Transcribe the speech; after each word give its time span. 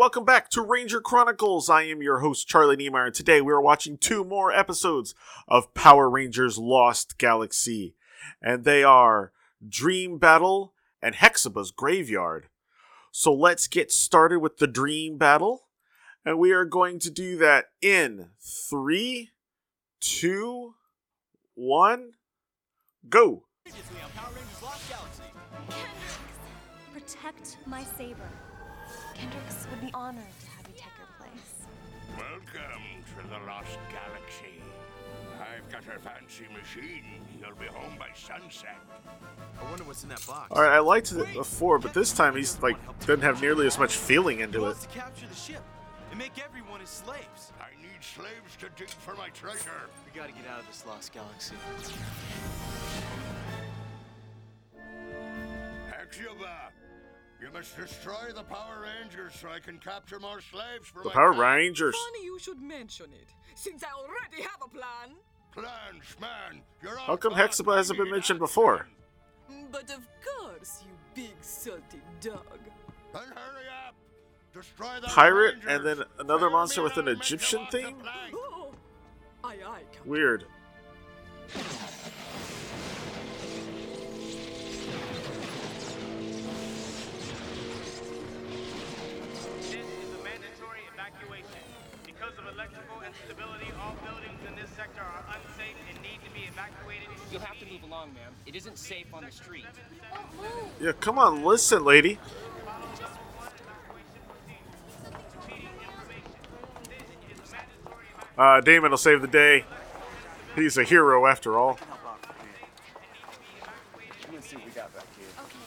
Welcome 0.00 0.24
back 0.24 0.48
to 0.52 0.62
Ranger 0.62 1.02
Chronicles. 1.02 1.68
I 1.68 1.82
am 1.82 2.00
your 2.00 2.20
host, 2.20 2.48
Charlie 2.48 2.74
Niemeyer, 2.74 3.04
and 3.04 3.14
today 3.14 3.42
we 3.42 3.52
are 3.52 3.60
watching 3.60 3.98
two 3.98 4.24
more 4.24 4.50
episodes 4.50 5.14
of 5.46 5.74
Power 5.74 6.08
Rangers 6.08 6.56
Lost 6.56 7.18
Galaxy. 7.18 7.96
And 8.40 8.64
they 8.64 8.82
are 8.82 9.30
Dream 9.68 10.16
Battle 10.16 10.72
and 11.02 11.14
Hexuba's 11.14 11.70
Graveyard. 11.70 12.48
So 13.12 13.30
let's 13.30 13.66
get 13.68 13.92
started 13.92 14.38
with 14.38 14.56
the 14.56 14.66
Dream 14.66 15.18
Battle. 15.18 15.64
And 16.24 16.38
we 16.38 16.52
are 16.52 16.64
going 16.64 16.98
to 17.00 17.10
do 17.10 17.36
that 17.36 17.66
in 17.82 18.30
three, 18.40 19.32
two, 20.00 20.76
one, 21.52 22.12
go. 23.06 23.44
Protect 26.94 27.58
my 27.66 27.84
saber. 27.98 28.30
Kendrix 29.20 29.70
would 29.70 29.80
be 29.82 29.90
honored 29.92 30.24
to 30.40 30.46
have 30.46 30.66
you 30.66 30.74
take 30.74 30.96
her 30.96 31.06
place. 31.18 31.66
Welcome 32.16 32.82
to 33.04 33.28
the 33.28 33.46
Lost 33.46 33.78
Galaxy. 33.92 34.62
I've 35.38 35.70
got 35.70 35.82
a 35.94 35.98
fancy 35.98 36.46
machine. 36.54 37.04
You'll 37.38 37.54
be 37.56 37.66
home 37.66 37.98
by 37.98 38.08
sunset. 38.14 38.78
I 39.60 39.64
wonder 39.68 39.84
what's 39.84 40.04
in 40.04 40.08
that 40.08 40.26
box. 40.26 40.48
All 40.50 40.62
right, 40.62 40.72
I 40.72 40.78
liked 40.78 41.12
it 41.12 41.34
before, 41.34 41.78
but 41.78 41.92
this 41.92 42.14
time 42.14 42.34
he's 42.34 42.58
like 42.62 42.78
doesn't 43.00 43.20
have 43.20 43.42
nearly 43.42 43.66
as 43.66 43.78
much 43.78 43.94
feeling 43.94 44.40
into 44.40 44.66
it. 44.68 44.80
to 44.80 44.88
capture 44.88 45.26
the 45.26 45.34
ship 45.34 45.62
and 46.10 46.18
make 46.18 46.42
everyone 46.42 46.80
his 46.80 46.88
slaves. 46.88 47.52
I 47.60 47.78
need 47.82 48.00
slaves 48.00 48.56
to 48.60 48.70
dig 48.74 48.88
for 48.88 49.14
my 49.16 49.28
treasure. 49.30 49.90
We 50.06 50.18
gotta 50.18 50.32
get 50.32 50.46
out 50.50 50.60
of 50.60 50.66
this 50.66 50.86
lost 50.86 51.12
galaxy. 51.12 51.56
Hexuba, 55.90 56.70
you 57.40 57.48
must 57.52 57.76
destroy 57.76 58.32
the 58.34 58.42
Power 58.42 58.82
Rangers 58.82 59.32
so 59.40 59.48
I 59.48 59.58
can 59.60 59.78
capture 59.78 60.18
more 60.20 60.40
slaves 60.40 60.88
for 60.88 61.02
The 61.02 61.08
my 61.08 61.14
Power 61.14 61.34
clan. 61.34 61.56
Rangers. 61.56 61.96
Funny 62.12 62.24
you 62.24 62.38
should 62.38 62.60
mention 62.60 63.06
it, 63.12 63.28
since 63.54 63.82
I 63.82 63.88
already 63.92 64.42
have 64.42 64.60
a 64.64 64.68
plan. 64.68 65.16
Plans, 65.52 66.16
man. 66.20 66.62
You're 66.82 66.96
How 66.96 67.16
come 67.16 67.32
fire. 67.32 67.48
Hexuba 67.48 67.76
hasn't 67.76 67.98
been 67.98 68.10
mentioned 68.10 68.36
action. 68.36 68.44
before? 68.46 68.86
But 69.72 69.90
of 69.90 70.06
course, 70.24 70.84
you 70.86 70.92
big 71.14 71.34
salty 71.40 72.00
dog. 72.20 72.44
Then 73.12 73.22
hurry 73.22 73.66
up. 73.86 73.94
Destroy 74.54 75.00
the 75.00 75.08
Pirate 75.08 75.54
Rangers. 75.64 75.70
and 75.72 75.86
then 75.86 76.06
another 76.18 76.46
Fail 76.48 76.50
monster 76.50 76.82
with 76.82 76.96
an 76.98 77.08
and 77.08 77.08
I'll 77.08 77.14
make 77.16 77.30
you 77.30 77.36
Egyptian 77.36 77.60
walk 77.60 77.70
theme? 77.72 77.96
Oh, 78.34 78.72
aye 79.44 79.56
aye, 79.66 79.82
Weird. 80.04 80.44
You'll 97.30 97.40
have 97.42 97.58
to 97.60 97.66
move 97.66 97.82
along, 97.84 98.12
ma'am. 98.14 98.32
It 98.44 98.56
isn't 98.56 98.76
safe 98.76 99.06
on 99.14 99.24
the 99.24 99.30
street. 99.30 99.64
Yeah, 100.80 100.92
come 101.00 101.18
on, 101.18 101.44
listen, 101.44 101.84
lady. 101.84 102.18
Uh, 108.36 108.60
Damon 108.62 108.90
will 108.90 108.98
save 108.98 109.20
the 109.20 109.28
day. 109.28 109.64
He's 110.56 110.78
a 110.78 110.82
hero 110.82 111.26
after 111.26 111.58
all. 111.58 111.74
Help 111.74 111.90
out 112.06 112.22
from 112.24 112.34
here. 112.46 112.56
I'm 114.24 114.30
gonna 114.30 114.42
see 114.42 114.56
what 114.56 114.64
we 114.64 114.70
got 114.72 114.94
back 114.94 115.04
here. 115.14 115.26
Okay. 115.44 115.58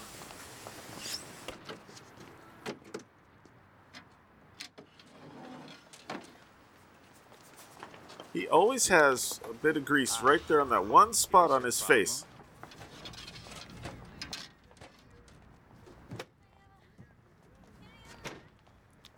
He 8.34 8.48
always 8.48 8.88
has 8.88 9.40
a 9.48 9.54
bit 9.54 9.78
of 9.78 9.86
grease 9.86 10.20
right 10.22 10.42
there 10.48 10.60
on 10.60 10.70
that 10.70 10.86
one 10.86 11.14
spot 11.14 11.52
on 11.52 11.64
his 11.64 11.80
face. 11.80 12.26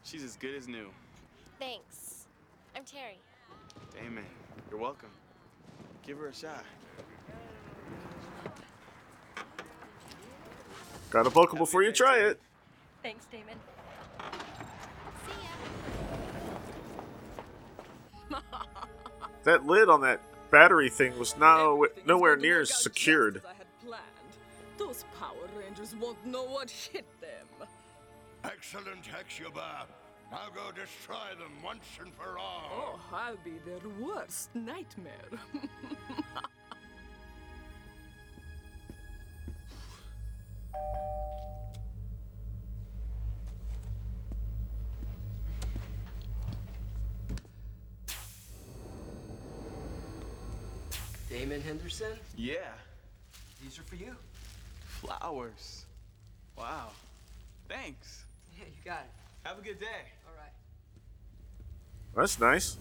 She's 0.04 0.22
as 0.22 0.36
good 0.36 0.54
as 0.56 0.68
new. 0.68 0.90
Thanks. 1.60 2.26
I'm 2.76 2.84
Terry. 2.84 3.18
Damon, 3.94 4.26
you're 4.70 4.80
welcome. 4.80 5.10
Give 6.06 6.18
her 6.20 6.28
a 6.28 6.34
shot. 6.34 6.66
Got 11.10 11.26
a 11.26 11.32
poke 11.32 11.54
him 11.54 11.60
before 11.60 11.84
you 11.84 11.94
try 11.94 12.18
it. 12.18 12.40
Thanks, 13.02 13.26
Damon. 13.32 13.56
That 19.46 19.66
lid 19.66 19.90
on 19.90 20.02
that 20.02 20.22
battery 20.50 20.90
thing 20.90 21.18
was 21.20 21.38
no, 21.38 21.86
nowhere 22.06 22.36
near 22.36 22.62
as 22.62 22.74
secured. 22.74 23.44
I 23.46 23.54
had 23.54 23.68
planned. 23.86 24.04
Those 24.78 25.06
Power 25.20 25.48
Rangers 25.58 25.96
won't 26.02 26.26
know 26.26 26.44
what 26.44 26.70
hit 26.70 27.06
them. 27.22 27.68
Excellent, 28.44 29.04
Hexuba. 29.04 29.86
Now 30.32 30.48
go 30.54 30.72
destroy 30.72 31.36
them 31.38 31.52
once 31.64 31.86
and 32.02 32.12
for 32.16 32.40
all. 32.40 32.72
Oh, 32.72 33.00
I'll 33.14 33.38
be 33.44 33.54
their 33.66 33.80
worst 34.00 34.50
nightmare. 34.56 35.14
Damon 51.36 51.62
Henderson, 51.62 52.14
Yeah, 52.38 52.56
these 53.62 53.78
are 53.78 53.84
for 53.84 53.96
you. 53.98 54.16
flowers. 55.02 55.84
Wow. 56.58 56.92
Thanks. 57.68 58.24
Yeah, 58.58 58.64
you 58.68 58.90
got 58.90 59.00
it. 59.02 59.10
Have 59.44 59.60
a 59.60 59.62
good 59.62 59.78
day. 59.78 59.86
All 60.26 60.34
right. 60.40 60.54
That's 62.16 62.40
nice. 62.40 62.78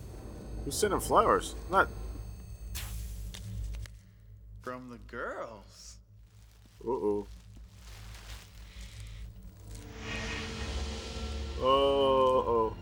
Who's 0.65 0.79
sending 0.79 1.01
flowers? 1.01 1.57
Not. 1.69 1.89
From 4.63 4.89
the 4.89 4.99
girls. 5.11 5.97
Uh 6.87 6.91
oh. 6.91 7.27
Oh 11.61 11.65
oh. 11.67 12.77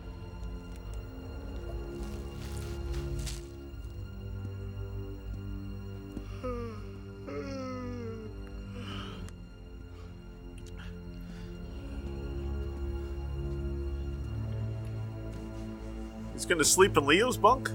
He's 16.32 16.46
gonna 16.46 16.64
sleep 16.64 16.96
in 16.96 17.06
Leo's 17.06 17.36
bunk? 17.36 17.70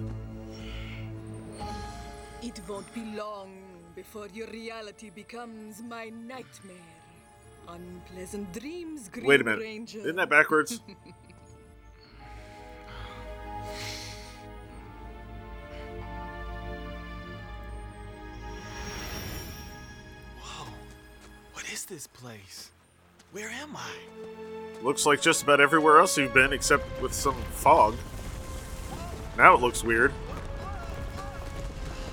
it 2.48 2.62
won't 2.68 2.94
be 2.94 3.04
long 3.16 3.50
before 3.96 4.28
your 4.34 4.48
reality 4.48 5.10
becomes 5.10 5.82
my 5.84 6.10
nightmare. 6.10 6.94
Unpleasant 7.68 8.52
dreams, 8.54 9.10
Green 9.10 9.26
Wait 9.26 9.42
a 9.42 9.44
minute. 9.44 9.60
Ranger. 9.60 10.00
Isn't 10.00 10.16
that 10.16 10.30
backwards? 10.30 10.80
place? 22.18 22.72
Where 23.32 23.50
am 23.50 23.76
I? 23.76 24.84
Looks 24.84 25.06
like 25.06 25.22
just 25.22 25.44
about 25.44 25.62
everywhere 25.62 26.00
else 26.00 26.18
you've 26.18 26.34
been, 26.34 26.54
except 26.54 27.02
with 27.02 27.14
some 27.14 27.36
fog. 27.52 27.96
Now 29.38 29.54
it 29.54 29.62
looks 29.62 29.84
weird. 29.84 30.14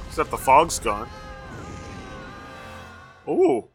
Except 0.08 0.30
the 0.30 0.38
fog's 0.38 0.78
gone. 0.78 1.08
Ooh. 3.28 3.68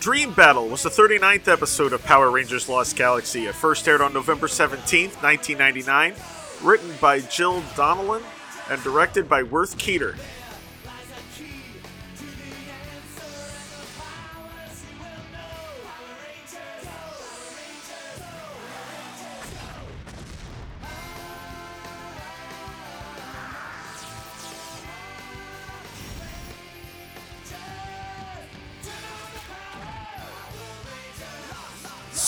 Dream 0.00 0.32
Battle 0.32 0.68
was 0.68 0.82
the 0.82 0.90
39th 0.90 1.48
episode 1.48 1.92
of 1.92 2.04
Power 2.04 2.30
Rangers 2.30 2.68
Lost 2.68 2.96
Galaxy. 2.96 3.46
It 3.46 3.54
first 3.54 3.88
aired 3.88 4.00
on 4.00 4.12
November 4.12 4.46
17th, 4.46 5.22
1999, 5.22 6.14
written 6.62 6.94
by 7.00 7.20
Jill 7.20 7.62
Donnellan 7.74 8.22
and 8.70 8.82
directed 8.82 9.28
by 9.28 9.42
Worth 9.42 9.78
Keeter. 9.78 10.16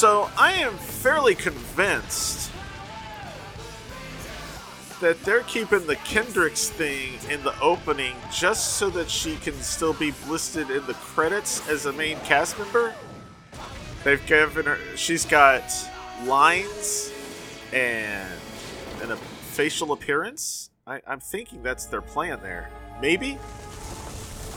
So 0.01 0.31
I 0.39 0.53
am 0.53 0.79
fairly 0.79 1.35
convinced 1.35 2.51
that 5.01 5.23
they're 5.25 5.43
keeping 5.43 5.87
the 5.87 5.97
Kendrix 5.97 6.69
thing 6.69 7.15
in 7.31 7.43
the 7.43 7.59
opening 7.61 8.15
just 8.33 8.75
so 8.75 8.91
that 8.91 9.11
she 9.11 9.37
can 9.37 9.55
still 9.55 9.95
be 9.95 10.13
listed 10.29 10.71
in 10.71 10.85
the 10.87 10.95
credits 10.95 11.67
as 11.69 11.87
a 11.87 11.93
main 11.93 12.19
cast 12.21 12.59
member. 12.59 12.95
They've 14.05 14.25
given 14.27 14.67
her, 14.67 14.79
she's 14.97 15.25
got 15.25 15.65
lines 16.25 17.13
and 17.73 18.29
and 19.03 19.13
a 19.13 19.17
facial 19.17 19.93
appearance. 19.93 20.71
I, 20.87 21.01
I'm 21.07 21.21
thinking 21.21 21.63
that's 21.63 21.87
their 21.87 22.03
plan 22.03 22.41
there. 22.43 22.71
Maybe. 23.01 23.39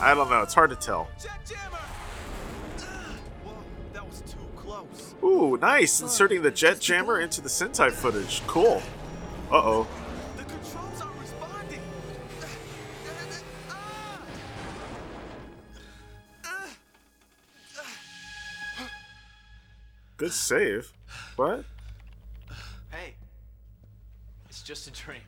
I 0.00 0.14
don't 0.14 0.28
know. 0.28 0.42
It's 0.42 0.54
hard 0.54 0.70
to 0.70 0.76
tell. 0.76 1.08
Ooh, 5.22 5.56
nice! 5.56 6.02
Inserting 6.02 6.42
the 6.42 6.50
jet 6.50 6.80
jammer 6.80 7.20
into 7.20 7.40
the 7.40 7.48
Sentai 7.48 7.90
footage. 7.90 8.42
Cool. 8.46 8.82
Uh 9.50 9.56
oh. 9.56 9.88
Good 20.16 20.32
save. 20.32 20.92
What? 21.36 21.64
Hey, 22.90 23.14
it's 24.48 24.62
just 24.62 24.86
a 24.86 24.92
dream. 24.92 25.18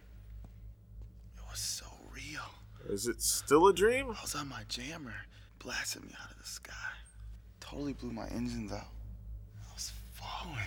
It 1.36 1.42
was 1.50 1.58
so 1.58 1.86
real. 2.14 2.42
Is 2.88 3.08
it 3.08 3.20
still 3.20 3.66
a 3.66 3.72
dream? 3.74 4.06
I 4.06 4.22
was 4.22 4.34
on 4.36 4.48
my 4.48 4.62
jammer, 4.68 5.14
blasting 5.58 6.02
me 6.02 6.14
out 6.22 6.30
of 6.30 6.38
the 6.38 6.46
sky. 6.46 6.72
Totally 7.58 7.94
blew 7.94 8.12
my 8.12 8.28
engines 8.28 8.70
out. 8.70 8.86
I 9.68 9.74
was 9.74 9.92
falling. 10.12 10.60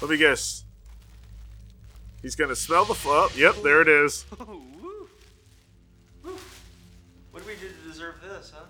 Let 0.00 0.10
me 0.10 0.16
guess. 0.16 0.64
He's 2.22 2.36
gonna 2.36 2.54
smell 2.56 2.84
the 2.84 2.92
f- 2.92 3.04
oh, 3.06 3.30
Yep, 3.36 3.62
there 3.64 3.82
it 3.82 3.88
is. 3.88 4.24
What 7.36 7.44
did 7.44 7.54
we 7.54 7.68
do 7.68 7.68
to 7.68 7.88
deserve 7.92 8.14
this, 8.22 8.50
huh? 8.56 8.64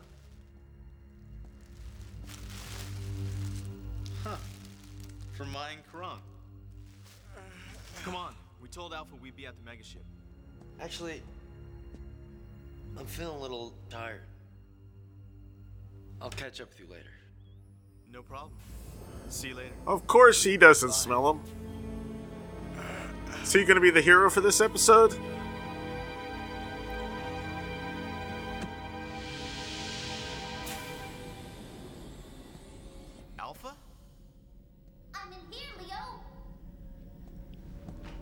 Huh. 4.24 4.36
From 5.36 5.52
Mayan 5.52 5.78
Karang. 5.94 6.18
Come 8.02 8.16
on. 8.16 8.34
We 8.60 8.66
told 8.66 8.92
Alpha 8.92 9.14
we'd 9.22 9.36
be 9.36 9.46
at 9.46 9.54
the 9.54 9.70
megaship. 9.70 10.02
Actually, 10.80 11.22
I'm 12.98 13.06
feeling 13.06 13.36
a 13.36 13.40
little 13.40 13.72
tired. 13.88 14.22
I'll 16.20 16.30
catch 16.30 16.60
up 16.60 16.68
with 16.70 16.80
you 16.80 16.86
later. 16.92 17.04
No 18.12 18.22
problem. 18.22 18.50
See 19.28 19.50
you 19.50 19.54
later. 19.54 19.74
Of 19.86 20.08
course 20.08 20.42
he 20.42 20.56
doesn't 20.56 20.92
smell 20.92 21.30
him. 21.30 21.40
So 23.44 23.58
you 23.58 23.64
gonna 23.64 23.78
be 23.78 23.92
the 23.92 24.02
hero 24.02 24.28
for 24.28 24.40
this 24.40 24.60
episode? 24.60 25.16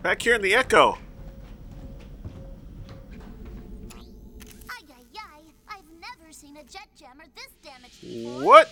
Back 0.05 0.21
here 0.21 0.35
in 0.35 0.43
the 0.43 0.55
Echo. 0.55 0.99
Ay, 4.69 4.83
ay, 4.91 5.05
ay. 5.17 5.41
I've 5.67 5.89
never 5.99 6.31
seen 6.31 6.59
a 6.59 6.63
jet 6.65 6.89
jammer 6.95 7.25
this 7.35 7.49
damaged. 7.63 8.45
What? 8.45 8.71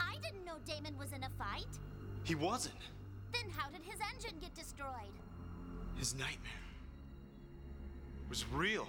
I 0.00 0.16
didn't 0.20 0.44
know 0.44 0.56
Damon 0.66 0.98
was 0.98 1.12
in 1.12 1.22
a 1.22 1.30
fight. 1.38 1.68
He 2.24 2.34
wasn't. 2.34 2.74
Then 3.32 3.48
how 3.56 3.70
did 3.70 3.82
his 3.82 4.00
engine 4.12 4.40
get 4.40 4.52
destroyed? 4.56 5.14
His 5.96 6.16
nightmare 6.16 6.34
was 8.28 8.44
real. 8.48 8.88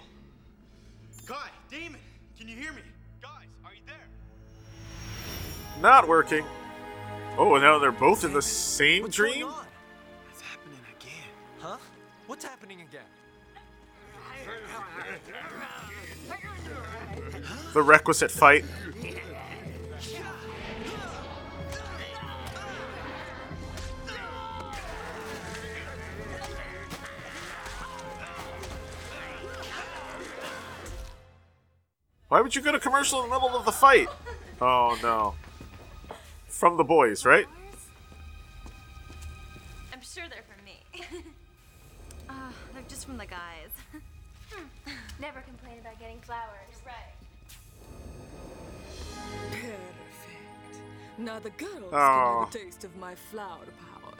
Guy, 1.24 1.50
Damon, 1.70 2.00
can 2.36 2.48
you 2.48 2.56
hear 2.56 2.72
me? 2.72 2.82
Guys, 3.22 3.46
are 3.64 3.72
you 3.72 3.82
there? 3.86 4.08
Not 5.80 6.08
working. 6.08 6.44
Oh, 7.38 7.54
and 7.54 7.62
now 7.64 7.78
they're 7.78 7.92
both 7.92 8.24
in 8.24 8.32
the 8.32 8.42
same 8.42 9.02
What's 9.02 9.16
dream? 9.16 9.46
happening 9.46 10.80
again. 10.98 11.12
Huh? 11.58 11.76
What's 12.26 12.44
happening 12.44 12.82
again? 12.82 13.00
The 17.72 17.82
requisite 17.82 18.30
fight. 18.30 18.64
Why 32.28 32.40
would 32.40 32.54
you 32.54 32.62
go 32.62 32.70
to 32.70 32.78
commercial 32.78 33.22
in 33.24 33.28
the 33.28 33.34
middle 33.34 33.56
of 33.56 33.64
the 33.64 33.72
fight? 33.72 34.08
Oh 34.60 34.96
no. 35.02 35.34
From 36.50 36.76
the 36.76 36.84
boys, 36.84 37.24
right? 37.24 37.46
I'm 39.92 40.02
sure 40.02 40.24
they're 40.28 40.42
from 40.42 40.64
me. 40.64 41.22
Ah, 42.32 42.52
they're 42.72 42.82
just 42.88 43.06
from 43.06 43.16
the 43.18 43.26
guys. 43.26 43.70
Never 45.20 45.40
complain 45.40 45.80
about 45.80 45.98
getting 45.98 46.20
flowers. 46.20 46.76
Right. 46.86 47.16
Perfect. 49.50 50.80
Now 51.18 51.40
the 51.40 51.50
girls 51.50 51.92
Aw. 51.92 52.44
can 52.44 52.44
have 52.44 52.54
a 52.54 52.66
taste 52.66 52.84
of 52.84 52.96
my 52.98 53.16
flower 53.16 53.64
power. 53.92 54.14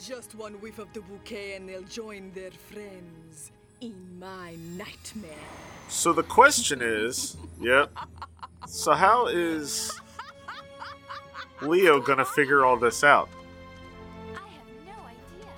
Just 0.00 0.34
one 0.34 0.54
whiff 0.54 0.80
of 0.80 0.92
the 0.92 1.02
bouquet 1.02 1.54
and 1.54 1.68
they'll 1.68 1.82
join 1.82 2.32
their 2.34 2.50
friends 2.50 3.52
in 3.80 4.18
my 4.18 4.56
nightmare. 4.76 5.30
So 5.88 6.12
the 6.12 6.24
question 6.24 6.80
is, 6.82 7.36
yep. 7.60 7.92
So 8.66 8.92
how 8.92 9.26
is 9.28 9.92
Leo 11.62 12.00
gonna 12.00 12.24
figure 12.24 12.64
all 12.64 12.76
this 12.76 13.04
out? 13.04 13.28
I 14.34 14.48
have 14.48 14.66
no 14.84 14.92
idea. 15.06 15.50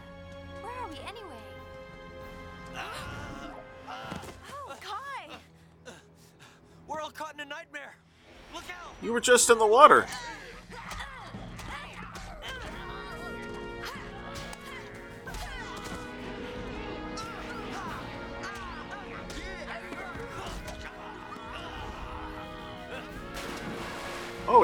Where 0.62 0.72
are 0.72 0.88
we 0.88 0.98
anyway? 1.08 1.24
oh, 3.88 4.76
Kai! 4.80 5.92
We're 6.86 7.00
all 7.00 7.10
caught 7.10 7.34
in 7.34 7.40
a 7.40 7.44
nightmare. 7.44 7.96
Look 8.52 8.64
out! 8.64 8.92
You 9.02 9.12
were 9.12 9.20
just 9.20 9.50
in 9.50 9.58
the 9.58 9.66
water. 9.66 10.06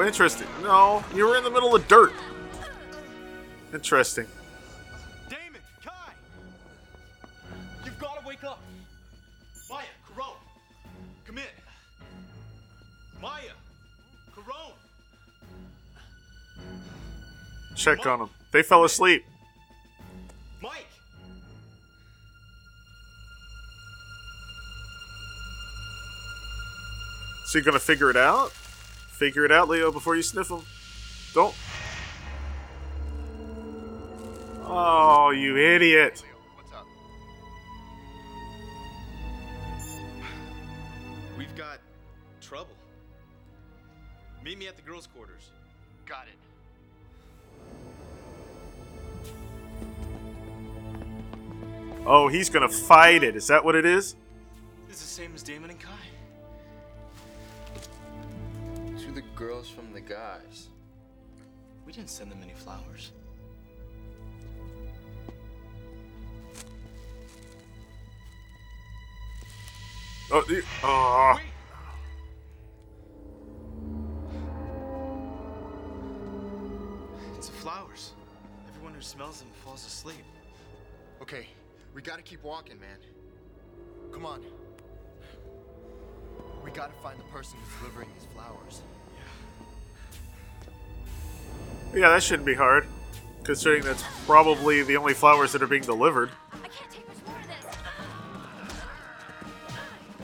Oh, 0.01 0.07
interesting. 0.07 0.47
No, 0.63 1.03
you 1.13 1.27
were 1.27 1.37
in 1.37 1.43
the 1.43 1.51
middle 1.51 1.75
of 1.75 1.87
dirt. 1.87 2.11
Interesting. 3.71 4.25
Damon, 5.29 5.61
Kai! 5.85 5.91
You've 7.85 7.99
got 7.99 8.19
to 8.19 8.27
wake 8.27 8.43
up. 8.43 8.59
Maya, 9.69 9.83
Karone, 10.09 10.33
come 11.23 11.37
in. 11.37 11.43
Maya, 13.21 13.51
Karone. 14.35 14.73
check 17.75 18.03
on 18.07 18.17
them. 18.17 18.29
They 18.51 18.63
fell 18.63 18.83
asleep. 18.83 19.23
Mike! 20.63 20.87
So 27.45 27.59
you 27.59 27.63
gonna 27.63 27.77
figure 27.77 28.09
it 28.09 28.17
out? 28.17 28.51
Figure 29.21 29.45
it 29.45 29.51
out, 29.51 29.69
Leo, 29.69 29.91
before 29.91 30.15
you 30.15 30.23
sniff 30.23 30.47
them. 30.47 30.63
Don't. 31.35 31.53
Oh, 34.63 35.29
you 35.29 35.57
idiot! 35.57 36.23
What's 36.55 36.73
up? 36.73 36.87
We've 41.37 41.55
got 41.55 41.77
trouble. 42.41 42.73
Meet 44.43 44.57
me 44.57 44.67
at 44.67 44.75
the 44.75 44.81
girls' 44.81 45.05
quarters. 45.05 45.51
Got 46.07 46.25
it. 46.25 46.33
Oh, 52.07 52.27
he's 52.27 52.49
gonna 52.49 52.67
fight 52.67 53.23
it. 53.23 53.35
Is 53.35 53.45
that 53.45 53.63
what 53.63 53.75
it 53.75 53.85
is? 53.85 54.15
It's 54.89 54.99
the 54.99 55.07
same 55.07 55.31
as 55.35 55.43
Damon 55.43 55.69
and 55.69 55.79
Kai. 55.79 56.10
To 59.11 59.15
the 59.15 59.27
girls 59.35 59.67
from 59.69 59.91
the 59.91 59.99
guys. 59.99 60.69
We 61.85 61.91
didn't 61.91 62.09
send 62.09 62.31
them 62.31 62.39
any 62.41 62.53
flowers. 62.53 63.11
Oh, 70.31 70.45
you- 70.47 70.63
oh. 70.83 71.39
It's 77.35 77.47
the 77.47 77.53
flowers. 77.53 78.13
Everyone 78.69 78.93
who 78.93 79.01
smells 79.01 79.41
them 79.41 79.49
falls 79.65 79.85
asleep. 79.85 80.23
Okay, 81.21 81.47
we 81.93 82.01
gotta 82.01 82.21
keep 82.21 82.41
walking, 82.43 82.79
man. 82.79 82.99
Come 84.13 84.25
on. 84.25 84.45
We 86.63 86.71
gotta 86.71 86.93
find 87.03 87.19
the 87.19 87.25
person 87.25 87.59
who's 87.59 87.79
delivering 87.81 88.07
these 88.17 88.27
flowers. 88.33 88.83
Yeah, 91.93 92.09
that 92.09 92.23
shouldn't 92.23 92.45
be 92.45 92.55
hard, 92.55 92.87
considering 93.43 93.83
that's 93.83 94.03
probably 94.25 94.81
the 94.83 94.95
only 94.95 95.13
flowers 95.13 95.51
that 95.51 95.61
are 95.61 95.67
being 95.67 95.83
delivered. 95.83 96.29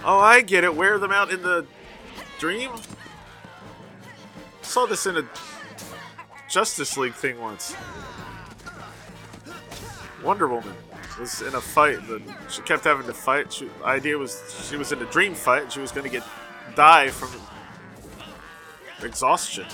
Oh, 0.03 0.19
I 0.19 0.41
get 0.41 0.63
it. 0.63 0.73
Wear 0.73 0.97
them 0.97 1.11
out 1.11 1.31
in 1.31 1.41
the 1.41 1.65
dream. 2.39 2.71
Saw 4.61 4.85
this 4.85 5.05
in 5.05 5.17
a 5.17 5.25
Justice 6.49 6.95
League 6.95 7.13
thing 7.13 7.39
once. 7.41 7.75
Wonder 10.23 10.47
Woman 10.47 10.73
was 11.19 11.41
in 11.41 11.53
a 11.55 11.61
fight. 11.61 11.99
But 12.07 12.21
she 12.49 12.61
kept 12.61 12.85
having 12.85 13.05
to 13.07 13.13
fight. 13.13 13.51
She, 13.51 13.65
the 13.65 13.85
idea 13.85 14.17
was 14.17 14.41
she 14.69 14.77
was 14.77 14.93
in 14.93 15.01
a 15.01 15.05
dream 15.11 15.35
fight. 15.35 15.63
And 15.63 15.71
she 15.71 15.81
was 15.81 15.91
going 15.91 16.05
to 16.05 16.09
get 16.09 16.23
die 16.75 17.09
from 17.09 17.29
exhaustion. 19.03 19.65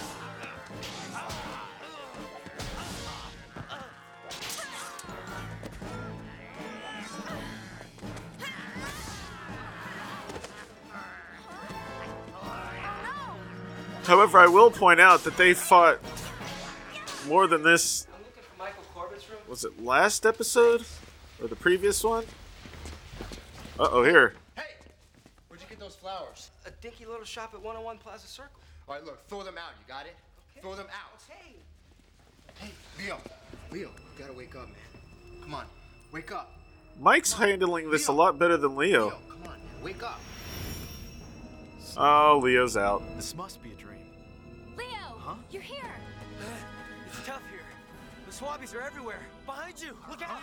However, 14.13 14.37
I 14.37 14.45
will 14.45 14.69
point 14.69 15.01
out 15.01 15.23
that 15.23 15.37
they 15.37 15.55
fought 15.55 15.97
more 17.27 17.47
than 17.47 17.63
this. 17.63 18.05
Was 19.47 19.65
it 19.65 19.83
last 19.83 20.27
episode? 20.27 20.85
Or 21.41 21.47
the 21.47 21.55
previous 21.55 22.03
one? 22.03 22.23
Uh 23.79 23.87
oh, 23.89 24.03
here. 24.03 24.35
Hey, 24.55 24.75
Where'd 25.47 25.63
you 25.63 25.67
get 25.67 25.79
those 25.79 25.95
flowers? 25.95 26.51
A 26.67 26.69
dinky 26.79 27.07
little 27.07 27.25
shop 27.25 27.55
at 27.55 27.61
101 27.63 27.97
Plaza 27.97 28.27
Circle. 28.27 28.51
All 28.87 28.93
right, 28.93 29.03
look, 29.03 29.27
throw 29.29 29.41
them 29.41 29.57
out. 29.57 29.71
You 29.81 29.91
got 29.91 30.05
it? 30.05 30.15
Okay. 30.51 30.61
Throw 30.61 30.75
them 30.75 30.85
out. 30.93 31.19
Okay. 31.27 31.55
Hey, 32.59 32.71
Leo. 33.03 33.17
Leo, 33.71 33.89
you 33.89 34.19
gotta 34.19 34.33
wake 34.33 34.55
up, 34.55 34.67
man. 34.67 35.41
Come 35.41 35.55
on, 35.55 35.65
wake 36.11 36.31
up. 36.31 36.51
Mike's 36.99 37.33
handling 37.33 37.89
this 37.89 38.09
a 38.09 38.13
lot 38.13 38.37
better 38.37 38.57
than 38.57 38.75
Leo. 38.75 39.09
Come 39.09 39.41
on, 39.45 39.59
man, 39.59 39.83
wake 39.83 40.03
up. 40.03 40.19
Oh, 41.97 42.39
Leo's 42.43 42.77
out. 42.77 43.03
This 43.15 43.35
must 43.35 43.61
be 43.63 43.71
a 43.71 43.73
dream. 43.73 43.92
Leo, 45.23 45.37
you're 45.51 45.61
here. 45.61 45.83
Uh, 46.39 46.45
it's 47.07 47.25
tough 47.25 47.41
here. 47.49 47.61
The 48.27 48.33
swabbies 48.33 48.75
are 48.75 48.81
everywhere. 48.81 49.19
Behind 49.45 49.81
you. 49.81 49.97
Look 50.09 50.21
out. 50.21 50.39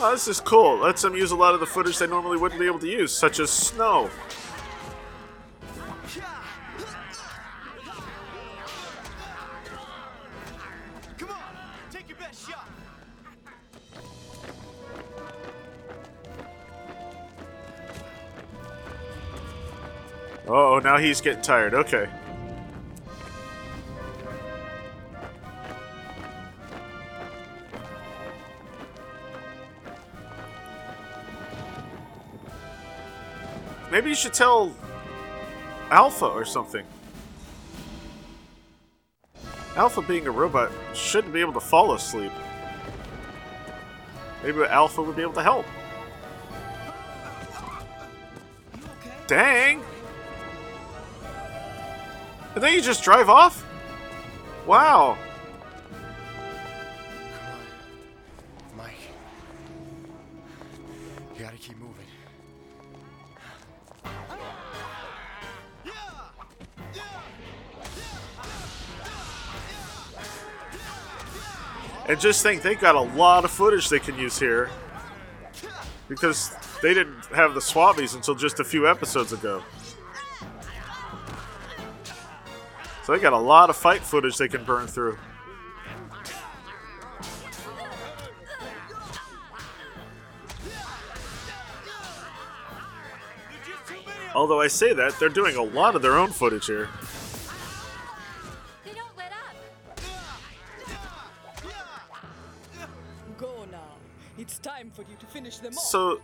Oh, 0.00 0.10
this 0.10 0.28
is 0.28 0.40
cool. 0.40 0.78
Lets 0.78 1.02
them 1.02 1.14
use 1.14 1.30
a 1.30 1.36
lot 1.36 1.54
of 1.54 1.60
the 1.60 1.66
footage 1.66 1.98
they 1.98 2.06
normally 2.06 2.36
wouldn't 2.36 2.60
be 2.60 2.66
able 2.66 2.80
to 2.80 2.88
use, 2.88 3.12
such 3.12 3.38
as 3.38 3.50
snow. 3.50 4.10
Oh, 20.46 20.78
now 20.78 20.98
he's 20.98 21.20
getting 21.20 21.42
tired. 21.42 21.74
Okay. 21.74 22.08
Maybe 33.90 34.08
you 34.08 34.16
should 34.16 34.34
tell 34.34 34.74
Alpha 35.90 36.26
or 36.26 36.44
something. 36.44 36.84
Alpha 39.76 40.02
being 40.02 40.26
a 40.26 40.30
robot 40.30 40.72
shouldn't 40.94 41.32
be 41.32 41.40
able 41.40 41.52
to 41.52 41.60
fall 41.60 41.94
asleep. 41.94 42.32
Maybe 44.42 44.62
Alpha 44.62 45.00
would 45.00 45.16
be 45.16 45.22
able 45.22 45.32
to 45.34 45.42
help. 45.42 45.64
Dang! 49.26 49.82
And 52.54 52.62
then 52.62 52.72
you 52.72 52.80
just 52.80 53.02
drive 53.02 53.28
off? 53.28 53.66
Wow. 54.64 55.18
Mike. 58.76 58.94
You 61.34 61.42
gotta 61.42 61.56
keep 61.56 61.76
moving. 61.78 62.06
And 72.06 72.20
just 72.20 72.42
think, 72.42 72.62
they 72.62 72.74
got 72.76 72.94
a 72.94 73.00
lot 73.00 73.44
of 73.44 73.50
footage 73.50 73.88
they 73.88 73.98
can 73.98 74.16
use 74.16 74.38
here. 74.38 74.70
Because 76.08 76.54
they 76.82 76.94
didn't 76.94 77.24
have 77.34 77.54
the 77.54 77.60
Swabbies 77.60 78.14
until 78.14 78.34
just 78.34 78.60
a 78.60 78.64
few 78.64 78.88
episodes 78.88 79.32
ago. 79.32 79.62
So 83.04 83.12
they 83.12 83.18
got 83.18 83.34
a 83.34 83.38
lot 83.38 83.68
of 83.68 83.76
fight 83.76 84.00
footage 84.00 84.38
they 84.38 84.48
can 84.48 84.64
burn 84.64 84.86
through. 84.86 85.18
Although 94.34 94.60
I 94.62 94.68
say 94.68 94.94
that, 94.94 95.18
they're 95.20 95.28
doing 95.28 95.54
a 95.56 95.62
lot 95.62 95.94
of 95.94 96.00
their 96.00 96.16
own 96.16 96.30
footage 96.30 96.66
here. 96.66 96.88
Go. 103.36 103.66
It's 104.38 104.58
time 104.58 104.90
for 104.90 105.02
you 105.02 105.16
to 105.20 105.26
finish 105.26 105.58
them 105.58 105.74
off. 105.74 105.84
So, 105.84 106.20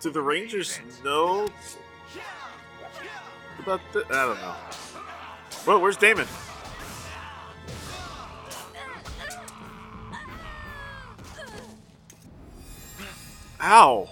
do 0.00 0.10
the 0.10 0.20
Rangers 0.20 0.80
know 1.04 1.48
about 3.60 3.80
the? 3.92 4.04
I 4.06 4.26
don't 4.26 4.40
know. 4.40 4.54
Well, 5.66 5.80
where's 5.80 5.96
Damon? 5.96 6.26
Ow! 13.62 14.08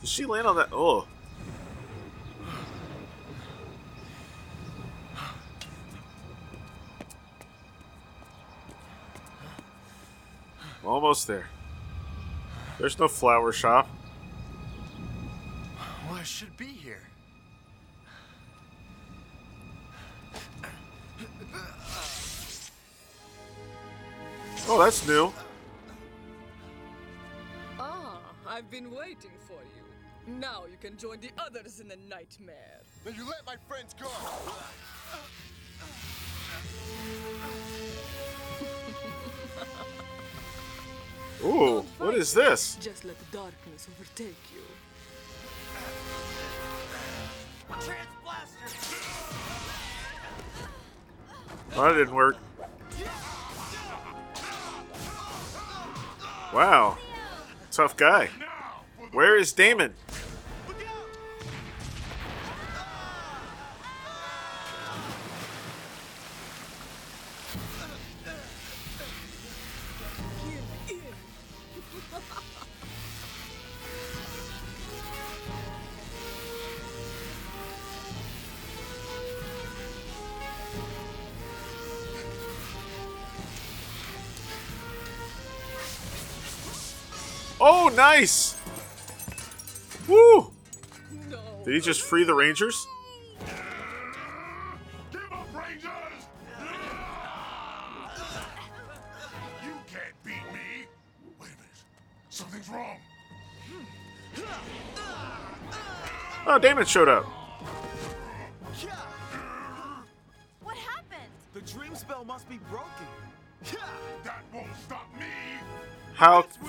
Did 0.00 0.08
she 0.08 0.26
land 0.26 0.46
on 0.46 0.56
that? 0.56 0.68
Oh. 0.70 1.06
Almost 10.84 11.26
there. 11.26 11.48
There's 12.78 12.98
no 12.98 13.08
flower 13.08 13.52
shop. 13.52 13.88
What 16.08 16.22
a 16.22 16.24
should 16.24 16.56
be 16.56 16.66
here. 16.66 17.02
Oh, 24.70 24.78
that's 24.78 25.06
new. 25.08 25.32
Ah, 27.80 28.20
I've 28.46 28.70
been 28.70 28.90
waiting 28.90 29.30
for 29.46 29.54
you. 29.54 30.34
Now 30.34 30.64
you 30.70 30.76
can 30.78 30.98
join 30.98 31.20
the 31.20 31.30
others 31.38 31.80
in 31.80 31.88
the 31.88 31.96
nightmare. 31.96 32.82
Then 33.02 33.14
you 33.14 33.26
let 33.26 33.46
my 33.46 33.56
friends 33.66 33.94
go. 33.98 34.08
Ooh, 41.46 41.80
what 41.96 42.14
is 42.14 42.34
this? 42.34 42.76
Just 42.78 43.06
let 43.06 43.18
the 43.18 43.24
darkness 43.38 43.88
overtake 43.96 44.36
you. 44.54 44.60
Well, 51.74 51.84
that 51.86 51.94
didn't 51.94 52.14
work. 52.14 52.36
Wow. 56.52 56.96
Tough 57.70 57.96
guy. 57.96 58.30
Where 59.12 59.36
is 59.36 59.52
Damon? 59.52 59.94
Oh, 87.60 87.90
nice! 87.94 88.56
Woo! 90.06 90.52
Did 91.64 91.74
he 91.74 91.80
just 91.80 92.02
free 92.02 92.24
the 92.24 92.34
Rangers? 92.34 92.86
Give 95.10 95.20
up, 95.32 95.46
Rangers! 95.52 95.90
You 99.64 99.72
can't 99.86 100.14
beat 100.24 100.52
me! 100.52 100.86
Wait 101.40 101.48
a 101.48 101.56
minute. 101.56 101.82
Something's 102.30 102.68
wrong. 102.68 102.96
Oh, 106.46 106.58
Damon 106.58 106.86
showed 106.86 107.08
up. 107.08 107.26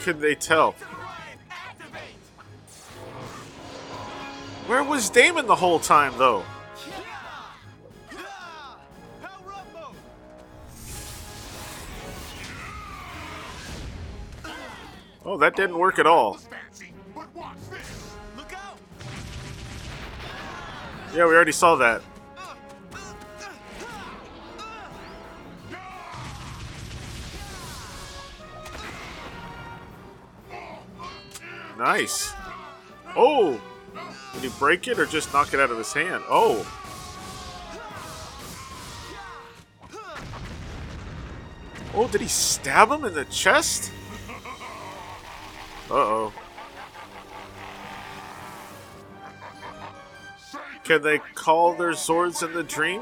Can 0.04 0.20
they 0.20 0.36
tell? 0.36 0.72
Where 4.68 4.84
was 4.84 5.10
Damon 5.10 5.48
the 5.48 5.56
whole 5.56 5.80
time, 5.80 6.14
though? 6.18 6.44
Oh, 15.26 15.38
that 15.38 15.56
didn't 15.56 15.78
work 15.78 16.00
at 16.00 16.08
all. 16.08 16.40
Yeah, 21.14 21.26
we 21.26 21.34
already 21.36 21.52
saw 21.52 21.76
that. 21.76 22.02
Nice. 31.90 32.34
Oh! 33.16 33.60
Did 34.36 34.44
he 34.44 34.50
break 34.60 34.88
it 34.88 35.00
or 35.00 35.08
just 35.08 35.34
knock 35.34 35.56
it 35.56 35.60
out 35.60 35.72
of 35.72 35.78
his 35.80 35.92
hand? 35.92 36.24
Oh! 36.30 36.64
Oh, 41.96 42.08
did 42.12 42.22
he 42.22 42.28
stab 42.28 42.92
him 42.92 43.06
in 43.06 43.16
the 43.16 43.26
chest? 43.26 43.92
Uh 45.90 45.96
oh. 45.96 46.34
Can 50.84 51.02
they 51.02 51.18
call 51.34 51.74
their 51.74 51.94
swords 51.94 52.44
in 52.44 52.54
the 52.54 52.62
dream? 52.62 53.02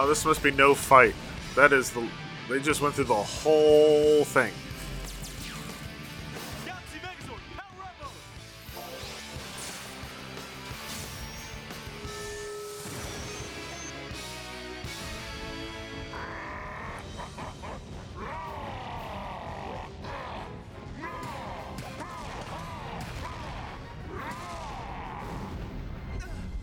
Wow, 0.00 0.06
this 0.06 0.24
must 0.24 0.42
be 0.42 0.50
no 0.50 0.74
fight. 0.74 1.14
That 1.56 1.74
is 1.74 1.90
the. 1.90 2.08
They 2.48 2.58
just 2.58 2.80
went 2.80 2.94
through 2.94 3.04
the 3.04 3.14
whole 3.14 4.24
thing. 4.24 4.50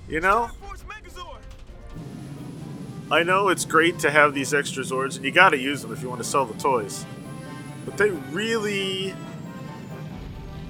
You 0.10 0.21
know? 0.21 0.47
I 3.17 3.23
know 3.23 3.49
it's 3.49 3.65
great 3.65 3.97
to 4.01 4.12
have 4.12 4.36
these 4.36 4.53
extra 4.53 4.84
Zords, 4.84 5.15
and 5.15 5.25
you 5.25 5.32
gotta 5.32 5.58
use 5.58 5.82
them 5.82 5.91
if 5.91 6.03
you 6.03 6.08
want 6.08 6.21
to 6.21 6.27
sell 6.27 6.45
the 6.45 6.53
toys. 6.60 7.03
But 7.84 7.97
they 7.97 8.12
really 8.12 9.15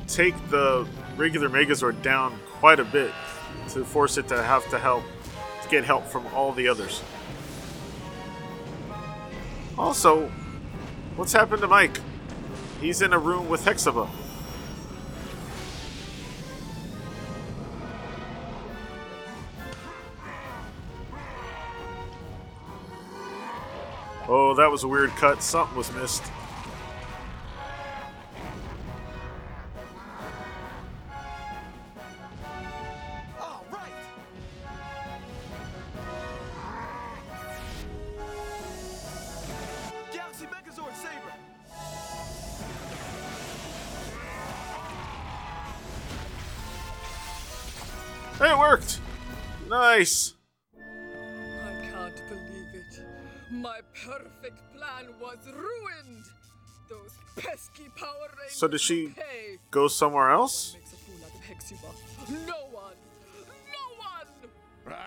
take 0.07 0.33
the 0.49 0.87
regular 1.17 1.49
Megazord 1.49 2.01
down 2.01 2.39
quite 2.61 2.79
a 2.79 2.85
bit 2.85 3.11
to 3.71 3.83
force 3.83 4.17
it 4.17 4.29
to 4.29 4.41
have 4.41 4.65
to 4.69 4.79
help 4.79 5.03
to 5.61 5.67
get 5.67 5.83
help 5.83 6.05
from 6.05 6.25
all 6.27 6.53
the 6.53 6.69
others. 6.69 7.03
Also, 9.77 10.31
what's 11.17 11.33
happened 11.33 11.59
to 11.63 11.67
Mike? 11.67 11.99
He's 12.79 13.01
in 13.01 13.11
a 13.11 13.19
room 13.19 13.49
with 13.49 13.65
Hexuba. 13.65 14.07
That 24.67 24.71
was 24.71 24.83
a 24.83 24.87
weird 24.89 25.11
cut. 25.11 25.41
Something 25.41 25.77
was 25.77 25.93
missed. 25.93 26.23
It 48.39 48.57
worked! 48.59 48.99
Nice! 49.69 50.36
So 58.57 58.67
did 58.67 58.81
she 58.81 59.13
go 59.69 59.87
somewhere 59.87 60.31
else? 60.31 60.73
Makes 60.73 60.93
a 60.93 60.95
fool 60.95 61.15
out 61.23 61.29
of 61.29 61.41
Hexuba. 61.43 62.47
No 62.47 62.55
one. 62.71 62.95
No 63.67 63.85
one. 63.99 64.97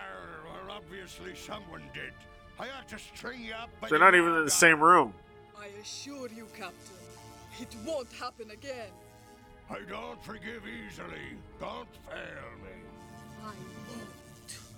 Obviously, 0.71 1.35
someone 1.35 1.83
did. 1.93 2.13
I 2.61 2.69
ought 2.69 2.89
to 2.91 2.97
string 2.97 3.43
you 3.43 3.55
up. 3.55 3.69
by 3.81 3.89
They're 3.89 3.99
not 3.99 4.15
even 4.15 4.37
in 4.37 4.45
the 4.45 4.53
same 4.53 4.79
room. 4.79 5.15
I 5.59 5.67
assure 5.83 6.29
you, 6.29 6.47
Captain, 6.57 6.95
it 7.61 7.75
won't 7.85 8.13
happen 8.13 8.53
again. 8.53 8.93
I 9.69 9.81
don't 9.89 10.25
forgive 10.25 10.63
easily. 10.69 11.35
Don't 11.59 11.89
fail 12.09 12.53
me. 12.63 12.71
I 13.43 13.53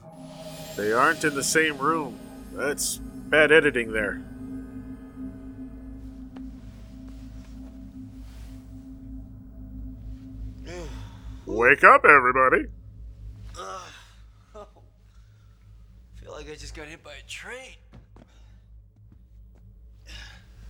won't. 0.09 0.77
They 0.79 0.93
aren't 0.95 1.25
in 1.25 1.35
the 1.35 1.45
same 1.45 1.77
room. 1.77 2.19
That's 2.55 2.97
bad 2.97 3.53
editing 3.53 3.93
there. 3.93 4.23
Wake 11.53 11.85
up, 11.85 12.07
everybody. 12.07 12.65
Ugh. 13.61 13.83
Oh. 14.55 14.67
feel 16.15 16.33
like 16.33 16.51
I 16.51 16.55
just 16.55 16.75
got 16.75 16.87
hit 16.87 17.05
by 17.05 17.13
a 17.13 17.29
train. 17.29 17.75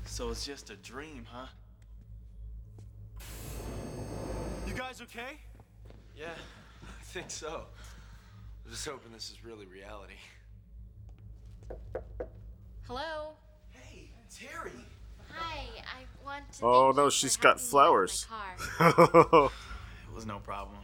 So 0.06 0.30
it's 0.30 0.44
just 0.44 0.70
a 0.70 0.74
dream, 0.74 1.24
huh? 1.30 1.46
You 4.66 4.74
guys 4.74 5.00
okay? 5.02 5.38
Yeah, 6.16 6.34
I 6.82 7.04
think 7.04 7.30
so. 7.30 7.66
I'm 8.64 8.70
just 8.72 8.84
hoping 8.84 9.12
this 9.12 9.30
is 9.30 9.44
really 9.44 9.66
reality. 9.66 10.14
Hello? 12.88 13.34
Hey, 13.70 14.10
Terry. 14.34 14.84
Hi, 15.32 15.60
I 15.78 16.24
want 16.26 16.50
to. 16.54 16.64
Oh 16.64 16.90
no, 16.90 17.08
she's 17.08 17.36
for 17.36 17.42
got 17.42 17.60
helping 17.60 17.66
me 17.66 17.70
flowers. 17.70 18.26
was 20.22 20.28
no 20.28 20.38
problem. 20.38 20.78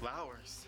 Flowers. 0.00 0.66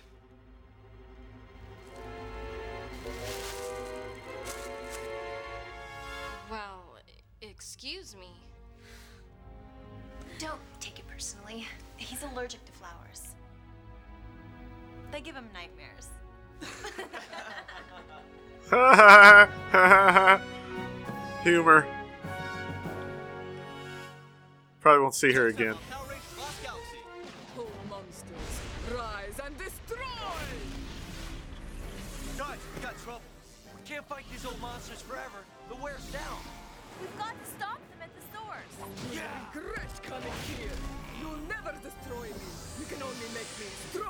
well, 6.51 6.97
excuse 7.43 8.15
me. 8.15 8.29
Don't 10.39 10.61
take 10.79 11.01
it 11.01 11.09
personally. 11.09 11.67
He's 11.97 12.23
allergic 12.23 12.65
to 12.67 12.73
flowers. 12.73 13.35
They 15.11 15.21
give 15.21 15.35
him 15.35 15.49
nightmares. 15.53 16.09
Humor. 21.43 21.98
Probably 24.81 25.03
won't 25.03 25.15
see 25.15 25.33
her 25.33 25.49
again. 25.49 25.75
Oh, 25.93 26.07
rise 28.97 29.39
and 29.45 29.57
destroy! 29.59 29.99
Guys, 32.39 32.59
we 32.75 32.83
got 32.83 32.97
trouble. 33.03 33.21
We 33.75 33.89
can't 33.89 34.07
fight 34.07 34.25
these 34.31 34.47
old 34.47 34.61
monsters 34.61 35.03
forever. 35.03 35.45
The 35.69 35.77
ware's 35.83 36.07
down. 36.13 36.39
We've 37.01 37.19
got 37.19 37.35
to 37.35 37.51
stop 37.59 37.81
them 37.91 38.03
at 38.03 38.11
the 38.15 38.23
stores. 38.33 38.73
Yeah. 39.13 39.23
Regret 39.55 40.03
coming 40.03 40.33
here. 40.57 40.71
You'll 41.21 41.43
never 41.49 41.75
destroy 41.83 42.31
me. 42.31 42.47
You 42.79 42.87
can 42.87 43.03
only 43.03 43.29
make 43.35 43.51
me 43.59 43.67
stronger. 43.91 44.08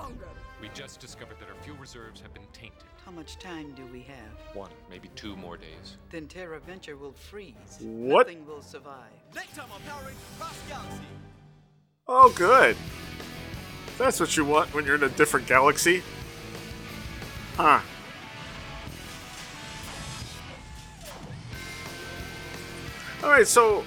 We 0.68 0.74
just 0.81 1.00
discovered 1.00 1.38
that 1.40 1.48
our 1.48 1.54
fuel 1.62 1.76
reserves 1.78 2.20
have 2.20 2.35
been 2.35 2.46
tainted. 2.52 2.85
How 3.04 3.11
much 3.11 3.38
time 3.38 3.72
do 3.74 3.87
we 3.87 4.00
have? 4.00 4.57
One, 4.57 4.70
maybe 4.90 5.09
two 5.14 5.35
more 5.37 5.57
days. 5.57 5.96
Then 6.11 6.26
Terra 6.26 6.61
Venture 6.61 6.96
will 6.96 7.12
freeze. 7.12 7.54
What? 7.81 8.26
Nothing 8.26 8.46
will 8.46 8.61
survive. 8.61 9.12
Next 9.35 9.57
time 9.57 9.70
on 9.72 9.81
Power 9.83 10.00
Rangers 10.00 10.22
Cross 10.38 10.61
Galaxy. 10.68 11.04
Oh, 12.07 12.33
good. 12.37 12.76
That's 13.96 14.20
what 14.20 14.37
you 14.37 14.44
want 14.44 14.74
when 14.74 14.85
you're 14.85 14.96
in 14.96 15.04
a 15.04 15.09
different 15.11 15.46
galaxy. 15.46 16.02
Huh. 17.57 17.81
Alright, 23.22 23.46
so 23.46 23.85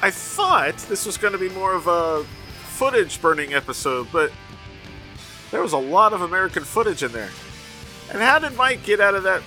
I 0.00 0.10
thought 0.10 0.76
this 0.88 1.06
was 1.06 1.16
going 1.16 1.32
to 1.32 1.38
be 1.38 1.48
more 1.48 1.74
of 1.74 1.88
a 1.88 2.24
footage 2.76 3.20
burning 3.20 3.52
episode, 3.52 4.06
but 4.12 4.30
there 5.50 5.62
was 5.62 5.72
a 5.72 5.78
lot 5.78 6.12
of 6.12 6.22
American 6.22 6.64
footage 6.64 7.02
in 7.02 7.12
there. 7.12 7.30
And 8.12 8.20
how 8.20 8.38
did 8.38 8.56
Mike 8.56 8.82
get 8.84 9.00
out 9.00 9.14
of 9.14 9.22
that 9.24 9.42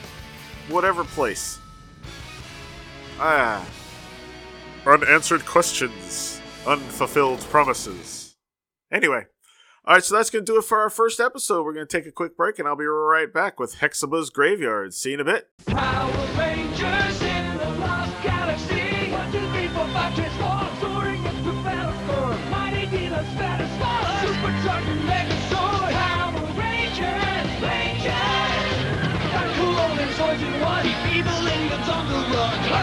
whatever 0.69 1.03
place? 1.03 1.59
Ah. 3.19 3.65
Unanswered 4.85 5.45
questions, 5.45 6.41
unfulfilled 6.67 7.39
promises. 7.41 8.35
Anyway, 8.91 9.25
all 9.85 9.95
right, 9.95 10.03
so 10.03 10.15
that's 10.15 10.29
going 10.29 10.45
to 10.45 10.51
do 10.51 10.57
it 10.57 10.63
for 10.63 10.79
our 10.79 10.89
first 10.89 11.19
episode. 11.19 11.63
We're 11.63 11.73
going 11.73 11.87
to 11.87 11.97
take 11.97 12.05
a 12.05 12.11
quick 12.11 12.37
break, 12.37 12.59
and 12.59 12.67
I'll 12.67 12.75
be 12.75 12.85
right 12.85 13.31
back 13.31 13.59
with 13.59 13.75
Hexuba's 13.75 14.29
Graveyard. 14.29 14.93
See 14.93 15.09
you 15.09 15.15
in 15.15 15.21
a 15.21 15.25
bit. 15.25 15.49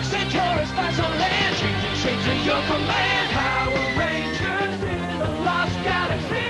Run. 0.01 0.11
Clark 0.11 0.31
Centaurus 0.31 0.71
flies 0.73 1.01
on 1.01 1.19
land. 1.19 1.57
Changing 1.57 1.95
shapes 1.95 2.27
at 2.27 2.45
your 2.45 2.63
command. 2.67 3.31
Power 3.33 3.99
Rangers 3.99 4.83
in 4.83 5.19
the 5.19 5.29
lost 5.45 5.75
galaxy. 5.85 6.49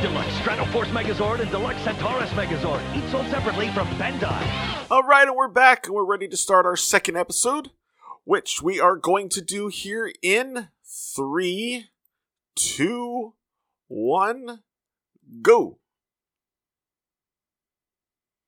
Deluxe 0.00 0.34
Stratoforce 0.38 0.90
Megazord 0.90 1.40
and 1.40 1.50
Deluxe 1.50 1.80
Centaurus 1.82 2.30
Megazord, 2.30 2.96
each 2.96 3.10
sold 3.10 3.26
separately 3.28 3.68
from 3.70 3.86
Bandai. 3.98 4.90
All 4.90 5.02
right, 5.02 5.26
and 5.26 5.36
we're 5.36 5.48
back, 5.48 5.86
and 5.86 5.94
we're 5.94 6.04
ready 6.04 6.28
to 6.28 6.36
start 6.36 6.66
our 6.66 6.76
second 6.76 7.16
episode, 7.16 7.70
which 8.24 8.62
we 8.62 8.80
are 8.80 8.96
going 8.96 9.28
to 9.30 9.40
do 9.40 9.68
here 9.68 10.12
in 10.22 10.68
three, 10.84 11.86
two, 12.54 13.34
one, 13.88 14.62
go. 15.42 15.78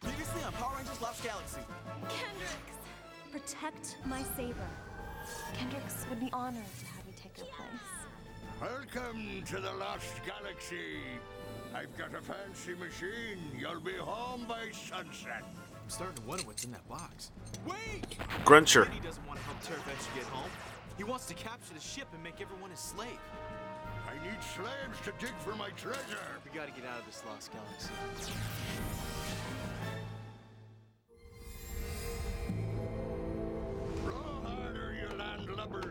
Previously 0.00 0.42
on 0.44 0.52
Power 0.52 0.76
Rangers 0.76 1.00
Lost 1.02 1.22
Galaxy. 1.22 1.60
Kendrix, 2.08 2.39
protect 3.50 3.96
my 4.04 4.22
saber. 4.36 4.68
Kendrix 5.54 6.08
would 6.08 6.20
be 6.20 6.30
honored 6.32 6.62
to 6.78 6.86
have 6.86 7.04
you 7.06 7.12
take 7.16 7.36
your 7.36 7.46
place. 7.46 8.00
Welcome 8.60 9.42
to 9.46 9.56
the 9.56 9.72
Lost 9.72 10.20
Galaxy. 10.24 10.98
I've 11.74 11.96
got 11.96 12.14
a 12.14 12.20
fancy 12.20 12.74
machine. 12.74 13.38
You'll 13.58 13.80
be 13.80 13.94
home 13.94 14.44
by 14.48 14.70
sunset. 14.72 15.42
I'm 15.42 15.88
starting 15.88 16.16
to 16.16 16.28
wonder 16.28 16.44
what's 16.44 16.64
in 16.64 16.72
that 16.72 16.86
box. 16.88 17.32
Wait! 17.66 18.18
Gruncher. 18.44 18.84
He 18.86 19.00
doesn't 19.00 19.26
want 19.26 19.40
to 19.40 19.46
help 19.46 19.60
Terra 19.62 19.80
get 20.14 20.24
home. 20.24 20.50
He 20.96 21.04
wants 21.04 21.26
to 21.26 21.34
capture 21.34 21.74
the 21.74 21.80
ship 21.80 22.06
and 22.12 22.22
make 22.22 22.40
everyone 22.40 22.70
his 22.70 22.80
slave. 22.80 23.08
I 24.06 24.14
need 24.24 24.38
slaves 24.42 25.00
to 25.04 25.12
dig 25.24 25.34
for 25.38 25.56
my 25.56 25.70
treasure. 25.70 26.26
We 26.44 26.56
gotta 26.56 26.72
get 26.72 26.84
out 26.86 27.00
of 27.00 27.06
this 27.06 27.22
lost 27.26 27.50
galaxy. 27.52 27.90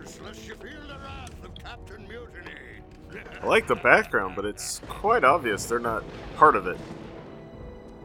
Landlubbers, 0.10 0.26
lest 0.26 0.48
you 0.48 0.56
feel 0.56 0.82
the 0.88 0.98
wrath 1.00 1.43
of 1.43 1.56
Captain 1.56 2.08
Mutiny. 2.08 2.52
I 3.41 3.45
like 3.45 3.67
the 3.67 3.76
background, 3.76 4.36
but 4.36 4.45
it's 4.45 4.82
quite 4.88 5.24
obvious 5.24 5.65
they're 5.65 5.80
not 5.80 6.04
part 6.36 6.56
of 6.56 6.67
it. 6.67 6.78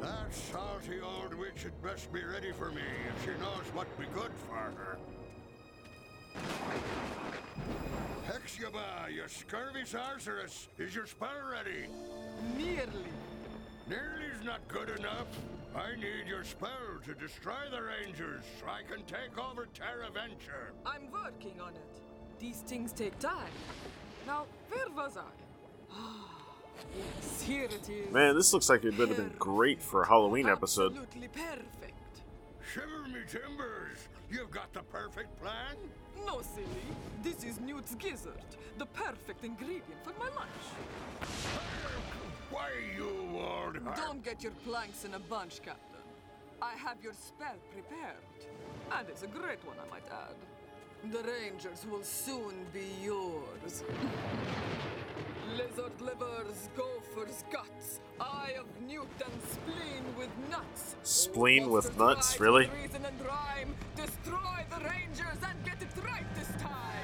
That 0.01 0.33
salty 0.33 1.01
old 1.01 1.35
witch 1.35 1.63
had 1.63 1.83
best 1.83 2.13
be 2.13 2.23
ready 2.25 2.53
for 2.53 2.71
me 2.71 2.83
if 3.09 3.25
she 3.25 3.39
knows 3.41 3.65
what 3.73 3.87
be 3.99 4.07
good 4.15 4.31
for 4.49 4.57
her. 4.57 4.99
Hexuba, 8.27 9.13
you 9.15 9.23
scurvy 9.27 9.85
sorceress, 9.85 10.69
is 10.79 10.95
your 10.95 11.07
spell 11.07 11.29
ready? 11.51 11.87
Nearly. 12.57 13.11
Nearly's 13.87 14.43
not 14.43 14.67
good 14.69 14.89
enough. 14.99 15.27
I 15.77 15.97
need 15.97 16.29
your 16.29 16.45
spell 16.45 16.71
to 17.05 17.15
destroy 17.15 17.55
the 17.71 17.83
Rangers 17.83 18.45
so 18.61 18.67
I 18.69 18.83
can 18.89 19.05
take 19.07 19.37
over 19.37 19.67
Terra 19.75 20.09
Venture. 20.13 20.73
I'm 20.87 21.11
working 21.11 21.61
on 21.61 21.75
it. 21.75 22.01
These 22.39 22.59
things 22.61 22.93
take 22.93 23.19
time. 23.19 23.51
Now, 24.25 24.47
where 24.71 24.89
was 24.95 25.17
I? 25.17 25.23
Ah, 25.91 26.29
yes, 26.97 27.43
here 27.43 27.65
it 27.65 27.89
is. 27.89 28.13
Man, 28.13 28.37
this 28.37 28.53
looks 28.53 28.69
like 28.69 28.85
it 28.85 28.97
would 28.97 29.09
have 29.09 29.17
been 29.17 29.35
great 29.39 29.83
for 29.83 30.03
a 30.03 30.07
Halloween 30.07 30.49
episode. 30.49 30.97
Absolutely 30.97 31.29
perfect. 31.29 32.21
Shiver 32.73 33.09
me 33.09 33.21
timbers! 33.29 34.09
You've 34.31 34.51
got 34.51 34.73
the 34.73 34.83
perfect 34.83 35.37
plan? 35.41 35.77
No, 36.25 36.41
silly. 36.43 36.67
This 37.23 37.43
is 37.45 37.61
Newt's 37.61 37.97
gizzard, 37.97 38.33
the 38.79 38.87
perfect 38.87 39.45
ingredient 39.45 40.05
for 40.05 40.13
my 40.19 40.27
lunch. 40.27 41.31
Why, 42.51 42.71
you 42.97 43.11
old 43.35 43.77
harp? 43.79 43.97
Don't 43.97 44.25
get 44.25 44.43
your 44.43 44.53
planks 44.65 45.05
in 45.05 45.15
a 45.15 45.19
bunch, 45.19 45.63
Captain. 45.63 45.81
I 46.63 46.73
have 46.77 46.97
your 47.03 47.13
spell 47.13 47.57
prepared. 47.73 48.17
And 48.97 49.09
it's 49.09 49.23
a 49.23 49.27
great 49.27 49.65
one, 49.65 49.77
I 49.85 49.91
might 49.91 50.09
add. 50.11 50.37
The 51.13 51.23
Rangers 51.29 51.87
will 51.91 52.03
soon 52.03 52.55
be 52.73 52.87
yours. 53.03 53.83
Lizard 55.57 56.01
livers, 56.01 56.69
gophers, 56.77 57.45
guts. 57.53 58.01
Eye 58.21 58.55
of 58.59 58.67
Newton, 58.87 59.33
spleen 59.51 60.05
with 60.19 60.31
nuts. 60.51 60.97
Spleen 61.03 61.71
with 61.71 61.97
nuts, 61.99 62.41
really? 62.41 62.71
Reason 62.83 63.05
and 63.05 63.21
rhyme. 63.21 63.75
Destroy 63.95 64.65
the 64.71 64.85
Rangers 64.85 65.39
and 65.47 65.65
get 65.65 65.81
it 65.83 66.05
right 66.05 66.35
this 66.35 66.49
time. 66.61 67.04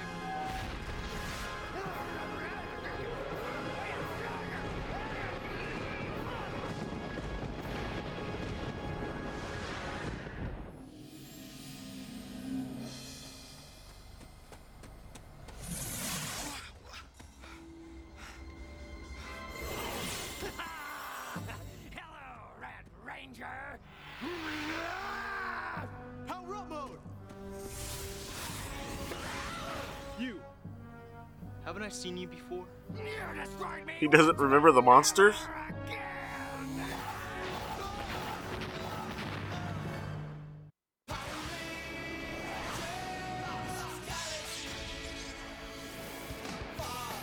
Doesn't 34.10 34.38
remember 34.38 34.72
the 34.72 34.82
monsters? 34.82 35.36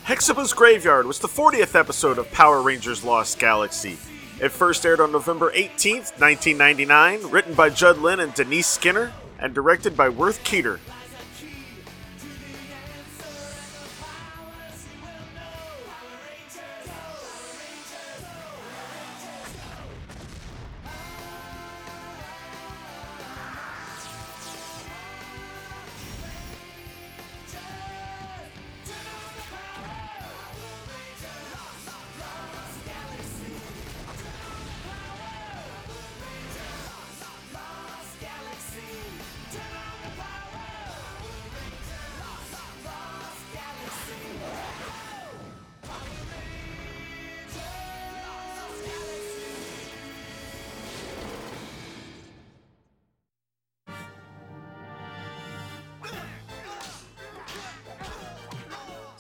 Hexuba's 0.03 0.53
Graveyard 0.53 1.05
was 1.05 1.19
the 1.19 1.27
40th 1.27 1.75
episode 1.75 2.17
of 2.17 2.31
Power 2.31 2.61
Rangers 2.61 3.03
Lost 3.03 3.37
Galaxy. 3.37 3.97
It 4.41 4.53
first 4.53 4.85
aired 4.85 5.01
on 5.01 5.11
November 5.11 5.51
18th, 5.51 6.17
1999, 6.21 7.29
written 7.29 7.53
by 7.53 7.69
Judd 7.69 7.97
Lynn 7.97 8.21
and 8.21 8.33
Denise 8.33 8.67
Skinner, 8.67 9.11
and 9.39 9.53
directed 9.53 9.97
by 9.97 10.07
Worth 10.07 10.41
Keeter. 10.45 10.79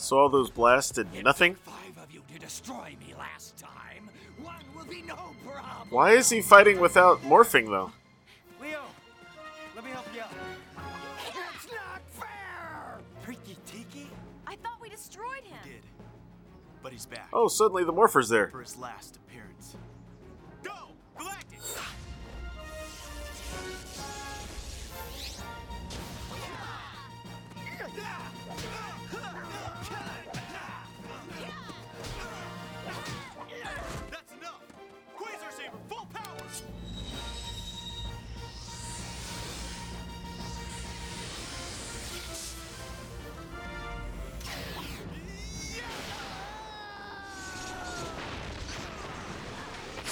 So 0.07 0.17
all 0.17 0.29
those 0.29 0.49
blasts 0.49 0.93
did 0.93 1.07
nothing? 1.21 1.55
Five 1.55 2.01
of 2.01 2.09
you 2.13 2.21
to 2.33 2.39
destroy 2.39 2.95
me 3.05 3.13
last 3.17 3.57
time. 3.57 4.09
One 4.41 4.63
will 4.73 4.85
be 4.85 5.01
no 5.01 5.17
problem. 5.45 5.89
Why 5.89 6.13
is 6.13 6.29
he 6.29 6.41
fighting 6.41 6.79
without 6.79 7.21
morphing, 7.23 7.65
though? 7.65 7.91
Leo, 8.61 8.83
let 9.75 9.83
me 9.83 9.91
help 9.91 10.05
you 10.15 10.21
out. 10.21 10.29
It's 11.55 11.67
not 11.69 12.01
fair! 12.11 12.99
Freaky 13.21 13.57
Tiki? 13.65 14.07
I 14.47 14.55
thought 14.55 14.79
we 14.81 14.87
destroyed 14.87 15.43
him. 15.43 15.59
Did. 15.65 15.83
But 16.81 16.93
he's 16.93 17.05
back. 17.05 17.27
Oh, 17.33 17.49
suddenly 17.49 17.83
the 17.83 17.91
morpher's 17.91 18.29
there. 18.29 18.47
For 18.47 18.61
his 18.61 18.77
last 18.77 19.16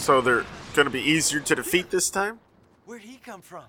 So 0.06 0.22
they're 0.22 0.46
gonna 0.76 0.92
be 0.92 1.02
easier 1.02 1.40
to 1.40 1.56
defeat 1.56 1.90
this 1.90 2.12
time? 2.12 2.40
Where'd 2.86 3.02
he 3.02 3.18
come 3.18 3.42
from? 3.42 3.64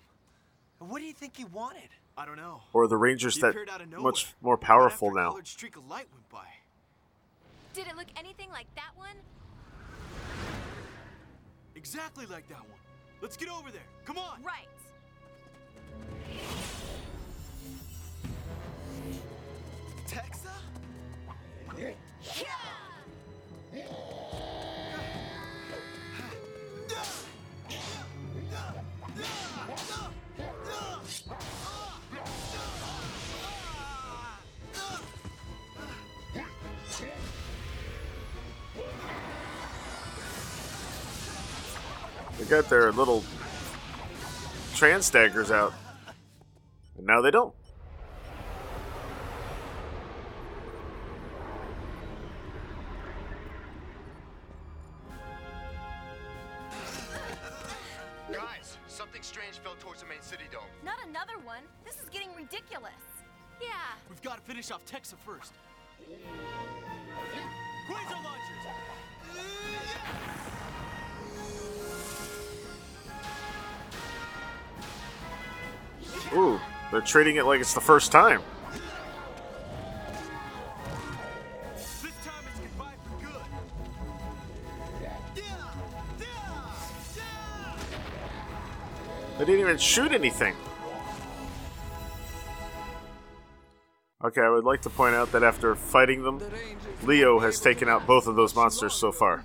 What 0.80 0.98
do 0.98 1.06
you 1.06 1.14
think 1.14 1.34
he 1.34 1.46
wanted? 1.46 1.88
I 2.14 2.26
don't 2.26 2.36
know. 2.36 2.60
Or 2.74 2.82
are 2.82 2.88
the 2.88 2.98
Rangers 2.98 3.36
He 3.36 3.40
that 3.40 3.52
appeared 3.52 3.70
out 3.70 3.80
of 3.80 3.88
nowhere. 3.88 4.02
much 4.02 4.34
more 4.42 4.58
powerful 4.58 5.18
after 5.18 5.38
now? 5.38 5.44
streak 5.44 5.76
of 5.76 5.88
light 5.88 6.06
went 6.12 6.28
by. 6.28 6.44
Did 7.72 7.86
it 7.86 7.96
look 7.96 8.08
anything 8.18 8.50
like 8.50 8.66
that 8.74 8.90
one? 8.96 9.16
Exactly 11.74 12.26
like 12.26 12.46
that 12.50 12.60
one. 12.60 12.80
Let's 13.22 13.38
get 13.38 13.48
over 13.48 13.70
there. 13.70 13.80
Come 14.04 14.18
on. 14.18 14.42
Right. 14.42 14.68
Texa? 20.06 20.50
They 42.46 42.50
got 42.50 42.70
their 42.70 42.92
little 42.92 43.24
trans 44.72 45.10
daggers 45.10 45.50
out. 45.50 45.74
And 46.96 47.04
now 47.04 47.20
they 47.20 47.32
don't. 47.32 47.52
Guys, 58.32 58.78
something 58.86 59.22
strange 59.22 59.58
fell 59.58 59.74
towards 59.80 60.02
the 60.02 60.08
main 60.08 60.22
city 60.22 60.44
dome. 60.52 60.62
Not 60.84 60.98
another 61.08 61.38
one. 61.44 61.64
This 61.84 61.96
is 61.96 62.08
getting 62.10 62.28
ridiculous. 62.36 62.92
Yeah. 63.60 63.70
We've 64.08 64.22
got 64.22 64.36
to 64.36 64.42
finish 64.42 64.70
off 64.70 64.86
Texa 64.86 65.16
first. 65.18 65.52
Quasar 67.88 68.24
launchers! 68.24 69.05
Ooh, 76.36 76.60
they're 76.90 77.00
treating 77.00 77.36
it 77.36 77.46
like 77.46 77.60
it's 77.60 77.72
the 77.72 77.80
first 77.80 78.12
time. 78.12 78.42
This 81.74 82.02
time 82.24 82.44
it's 82.46 82.60
goodbye 82.60 82.92
for 83.04 83.16
good. 83.24 83.42
They 89.38 89.44
didn't 89.44 89.60
even 89.60 89.78
shoot 89.78 90.12
anything. 90.12 90.54
Okay, 94.22 94.40
I 94.40 94.50
would 94.50 94.64
like 94.64 94.82
to 94.82 94.90
point 94.90 95.14
out 95.14 95.32
that 95.32 95.42
after 95.42 95.74
fighting 95.74 96.22
them, 96.22 96.42
Leo 97.02 97.38
has 97.38 97.60
taken 97.60 97.88
out 97.88 98.06
both 98.06 98.26
of 98.26 98.36
those 98.36 98.54
monsters 98.54 98.92
so 98.94 99.12
far. 99.12 99.44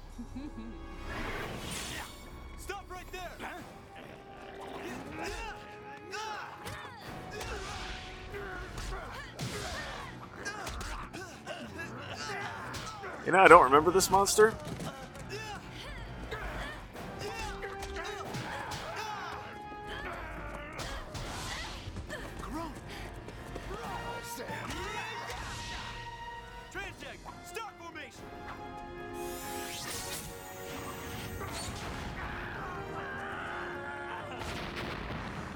remember 13.81 13.97
this 13.97 14.11
monster? 14.11 14.53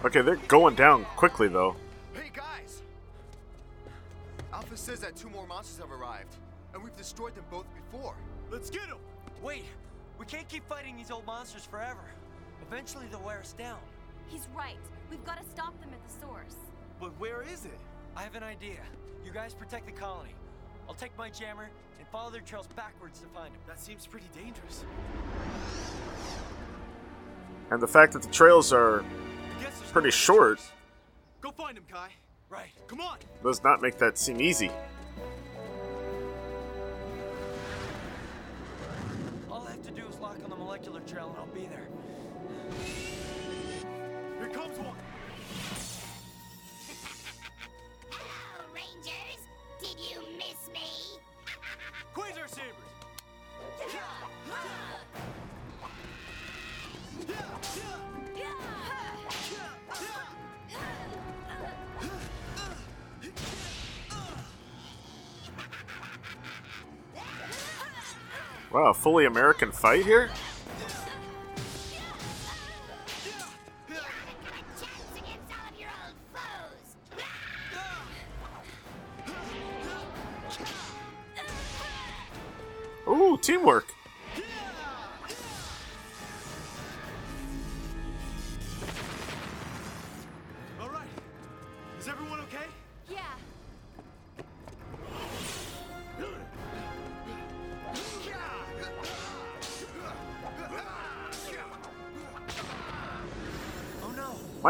Okay, 0.03 0.21
they're 0.21 0.35
going 0.47 0.75
down 0.75 1.03
quickly 1.15 1.47
though. 1.47 1.75
Hey 2.13 2.31
guys! 2.33 2.81
Alpha 4.53 4.77
says 4.77 4.99
that 5.01 5.15
two 5.15 5.29
more 5.29 5.45
monsters 5.45 5.79
have 5.79 5.91
arrived 5.91 6.35
destroyed 7.05 7.35
them 7.35 7.45
both 7.51 7.67
before. 7.75 8.15
Let's 8.49 8.71
get 8.71 8.87
them! 8.87 8.97
Wait, 9.43 9.65
we 10.17 10.25
can't 10.25 10.47
keep 10.49 10.67
fighting 10.67 10.97
these 10.97 11.11
old 11.11 11.23
monsters 11.27 11.63
forever. 11.63 12.03
Eventually 12.67 13.05
they'll 13.11 13.19
wear 13.21 13.39
us 13.39 13.53
down. 13.53 13.77
He's 14.27 14.47
right. 14.55 14.79
We've 15.11 15.23
got 15.23 15.37
to 15.37 15.47
stop 15.47 15.79
them 15.81 15.89
at 15.93 16.03
the 16.03 16.25
source. 16.25 16.55
But 16.99 17.11
where 17.19 17.43
is 17.43 17.65
it? 17.65 17.77
I 18.15 18.23
have 18.23 18.33
an 18.33 18.41
idea. 18.41 18.79
You 19.23 19.31
guys 19.31 19.53
protect 19.53 19.85
the 19.85 19.91
colony. 19.91 20.33
I'll 20.89 20.95
take 20.95 21.15
my 21.15 21.29
jammer 21.29 21.69
and 21.99 22.07
follow 22.07 22.31
their 22.31 22.41
trails 22.41 22.65
backwards 22.75 23.19
to 23.19 23.27
find 23.27 23.53
them. 23.53 23.61
That 23.67 23.79
seems 23.79 24.07
pretty 24.07 24.27
dangerous. 24.35 24.83
And 27.69 27.79
the 27.79 27.87
fact 27.87 28.13
that 28.13 28.23
the 28.23 28.31
trails 28.31 28.73
are 28.73 29.05
pretty 29.91 30.11
short 30.11 30.59
Go 31.39 31.51
find 31.51 31.77
him, 31.77 31.83
Kai. 31.87 32.09
Right. 32.49 32.71
Come 32.87 33.01
on. 33.01 33.17
does 33.43 33.63
not 33.63 33.79
make 33.79 33.99
that 33.99 34.17
seem 34.17 34.41
easy. 34.41 34.71
Molecular 40.65 41.01
trail 41.01 41.27
and 41.29 41.37
I'll 41.37 41.45
be 41.53 41.67
there. 41.67 41.87
Here 44.39 44.49
comes 44.49 44.79
one. 44.79 44.97
Hello, 48.09 48.65
Rangers! 48.73 49.45
Did 49.79 49.99
you 49.99 50.21
miss 50.37 50.69
me? 50.73 51.19
Quasar 52.15 52.49
Sabers! 52.49 52.73
Wow, 68.73 68.93
fully 68.93 69.25
American 69.25 69.71
fight 69.71 70.03
here? 70.03 70.31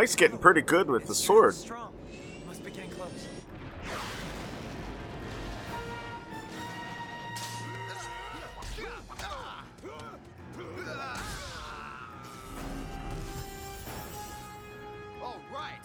Mike's 0.06 0.16
getting 0.16 0.38
pretty 0.38 0.62
good 0.62 0.88
with 0.88 1.08
the 1.08 1.16
sword. 1.16 1.56
Strong. 1.56 1.92
Must 2.46 2.64
be 2.64 2.70
getting 2.70 2.92
close. 2.92 3.10
All 15.24 15.42
right. 15.52 15.82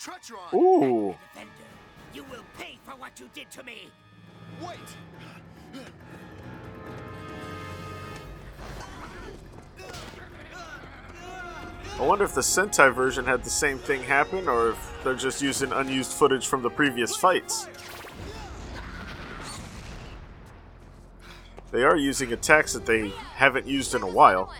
Treacheron! 0.00 0.54
Ooh. 0.54 1.14
You 2.14 2.24
will 2.30 2.44
pay 2.58 2.78
for 2.82 2.92
what 2.92 3.20
you 3.20 3.28
did 3.34 3.50
to 3.50 3.62
me. 3.62 3.90
Wait! 4.66 4.78
I 11.96 12.02
wonder 12.02 12.24
if 12.24 12.34
the 12.34 12.40
Sentai 12.40 12.92
version 12.92 13.24
had 13.24 13.44
the 13.44 13.50
same 13.50 13.78
thing 13.78 14.02
happen, 14.02 14.48
or 14.48 14.70
if 14.70 15.04
they're 15.04 15.14
just 15.14 15.40
using 15.40 15.72
unused 15.72 16.12
footage 16.12 16.48
from 16.48 16.60
the 16.60 16.70
previous 16.70 17.14
fights. 17.14 17.68
They 21.70 21.84
are 21.84 21.96
using 21.96 22.32
attacks 22.32 22.72
that 22.72 22.84
they 22.84 23.10
haven't 23.34 23.66
used 23.66 23.94
in 23.94 24.02
a 24.02 24.08
while. 24.08 24.52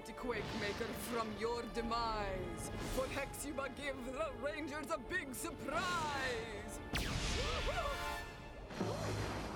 Mighty 0.00 0.12
Quake 0.14 0.42
Maker, 0.62 0.88
from 1.12 1.28
your 1.38 1.62
demise. 1.74 2.70
For 2.96 3.04
Hexuba 3.14 3.68
give 3.76 3.96
the 4.06 4.28
Rangers 4.42 4.86
a 4.90 4.98
big 5.10 5.34
surprise. 5.34 5.82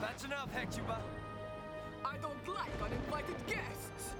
That's 0.02 0.24
enough, 0.24 0.50
Hexuba. 0.54 0.98
I 2.04 2.16
don't 2.18 2.46
like 2.46 2.68
uninvited 2.82 3.36
guests. 3.46 4.14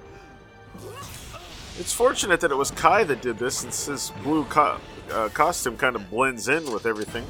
It's 1.77 1.93
fortunate 1.93 2.39
that 2.41 2.53
it 2.53 2.57
was 2.57 2.71
Kai 2.71 3.03
that 3.03 3.21
did 3.21 3.37
this, 3.37 3.57
since 3.59 3.87
his 3.87 4.13
blue 4.23 4.45
co- 4.45 4.79
uh, 5.11 5.29
costume 5.31 5.77
kind 5.77 5.97
of 5.97 6.09
blends 6.09 6.47
in 6.47 6.73
with 6.73 6.87
everything. 6.87 7.27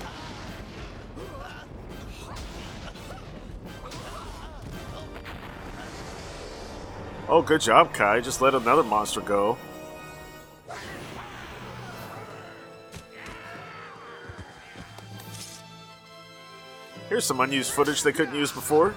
Oh, 7.26 7.40
good 7.40 7.62
job, 7.62 7.94
Kai. 7.94 8.20
Just 8.20 8.42
let 8.42 8.54
another 8.54 8.82
monster 8.82 9.20
go. 9.22 9.56
Here's 17.08 17.24
some 17.24 17.40
unused 17.40 17.72
footage 17.72 18.02
they 18.02 18.12
couldn't 18.12 18.34
use 18.34 18.52
before. 18.52 18.94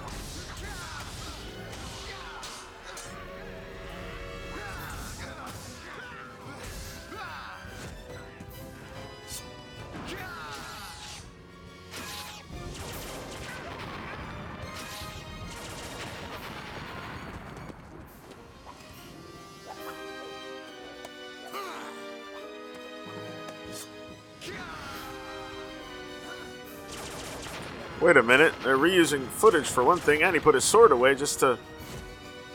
Footage 29.16 29.66
for 29.68 29.82
one 29.82 29.98
thing, 29.98 30.22
and 30.22 30.34
he 30.34 30.40
put 30.40 30.54
his 30.54 30.64
sword 30.64 30.92
away 30.92 31.14
just 31.14 31.40
to. 31.40 31.58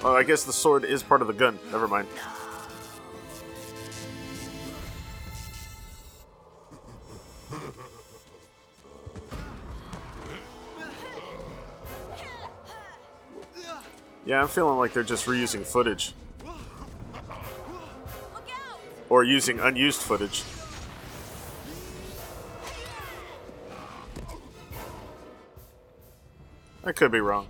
Oh, 0.03 0.15
I 0.15 0.23
guess 0.23 0.43
the 0.43 0.53
sword 0.53 0.83
is 0.83 1.01
part 1.01 1.21
of 1.21 1.27
the 1.27 1.33
gun. 1.33 1.57
Never 1.71 1.87
mind. 1.87 2.07
Yeah, 14.25 14.41
I'm 14.41 14.47
feeling 14.47 14.77
like 14.77 14.93
they're 14.93 15.03
just 15.03 15.25
reusing 15.25 15.65
footage. 15.65 16.13
Or 19.09 19.23
using 19.23 19.59
unused 19.59 20.01
footage. 20.01 20.43
I 26.93 26.95
could 26.95 27.11
be 27.11 27.21
wrong. 27.21 27.47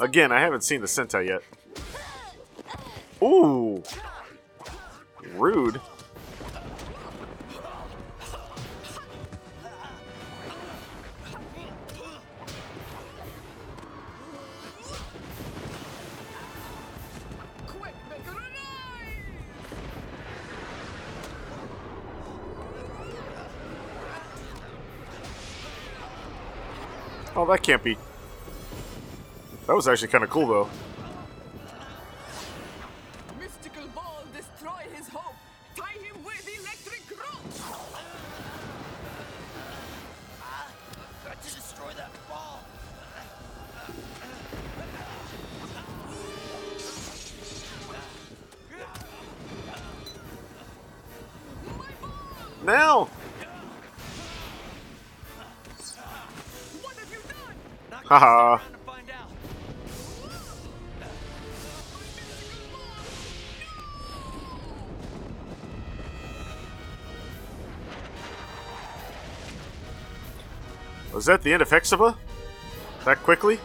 Again, 0.00 0.32
I 0.32 0.40
haven't 0.40 0.64
seen 0.64 0.80
the 0.80 0.88
Sentai 0.88 1.28
yet. 1.28 1.42
Ooh! 3.22 3.84
Rude. 5.36 5.80
Quake 17.68 17.94
Maker, 18.10 18.32
arise! 18.32 18.50
Oh, 27.36 27.46
that 27.46 27.62
can't 27.62 27.84
be. 27.84 27.96
That 29.74 29.78
was 29.78 29.88
actually 29.88 30.06
kind 30.06 30.22
of 30.22 30.30
cool, 30.30 30.46
though. 30.46 30.70
Was 71.24 71.28
that 71.28 71.40
the 71.40 71.54
end 71.54 71.62
of 71.62 71.70
Hexuba? 71.70 72.14
That 73.06 73.16
quickly? 73.22 73.58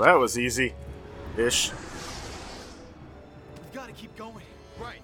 Well, 0.00 0.08
that 0.08 0.18
was 0.18 0.38
easy. 0.38 0.72
Ish. 1.36 1.72
We 1.72 1.76
gotta 3.74 3.92
keep 3.92 4.16
going. 4.16 4.46
Right. 4.80 5.02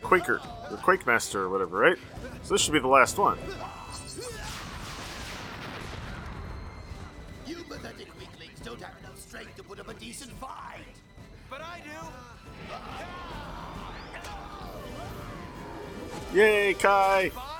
Quaker. 0.00 0.40
Or 0.70 0.76
Quake 0.76 1.08
Master 1.08 1.42
or 1.42 1.48
whatever, 1.48 1.76
right? 1.76 1.98
So 2.44 2.54
this 2.54 2.62
should 2.62 2.72
be 2.72 2.78
the 2.78 2.86
last 2.86 3.18
one. 3.18 3.36
You 7.48 7.56
pathetic 7.68 8.16
weaklings 8.16 8.60
don't 8.62 8.80
have 8.80 8.96
enough 9.00 9.18
strength 9.18 9.56
to 9.56 9.64
put 9.64 9.80
up 9.80 9.88
a 9.88 9.94
decent 9.94 10.30
fight. 10.38 10.84
But 11.50 11.62
I 11.62 11.80
do. 16.32 16.38
Yay, 16.38 16.74
Kai! 16.74 17.32
Kai! 17.34 17.53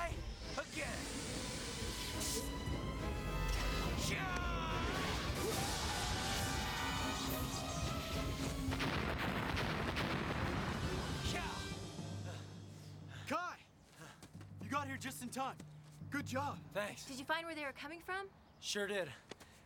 From? 18.06 18.26
Sure 18.60 18.86
did. 18.86 19.08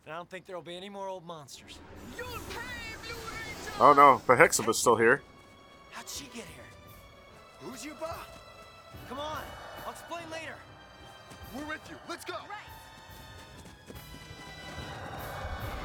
And 0.05 0.13
I 0.13 0.17
don't 0.17 0.29
think 0.29 0.45
there'll 0.45 0.61
be 0.61 0.75
any 0.75 0.89
more 0.89 1.07
old 1.07 1.25
monsters. 1.25 1.79
Oh 3.79 3.93
no, 3.93 4.21
but 4.27 4.37
Hexuba's 4.37 4.77
still 4.77 4.95
here. 4.95 5.21
How'd 5.91 6.09
she 6.09 6.25
get 6.25 6.45
here? 6.45 6.63
Who's 7.61 7.85
your 7.85 7.95
boss? 7.95 8.17
Come 9.07 9.19
on, 9.19 9.41
I'll 9.85 9.91
explain 9.91 10.23
later. 10.31 10.55
We're 11.55 11.67
with 11.67 11.81
you. 11.89 11.95
Let's 12.07 12.25
go. 12.25 12.35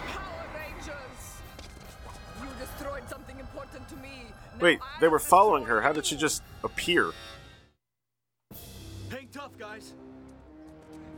Power 0.07 0.47
Rangers! 0.55 1.41
You 2.43 2.49
destroyed 2.61 3.09
something 3.09 3.39
important 3.39 3.89
to 3.89 3.97
me. 3.97 4.27
Now 4.59 4.65
Wait, 4.65 4.79
they 5.01 5.09
were 5.09 5.19
following 5.19 5.65
her. 5.65 5.81
How 5.81 5.93
did 5.93 6.07
she 6.07 6.17
just 6.17 6.43
appear? 6.63 7.13
Hang 9.11 9.29
tough, 9.33 9.57
guys. 9.59 9.93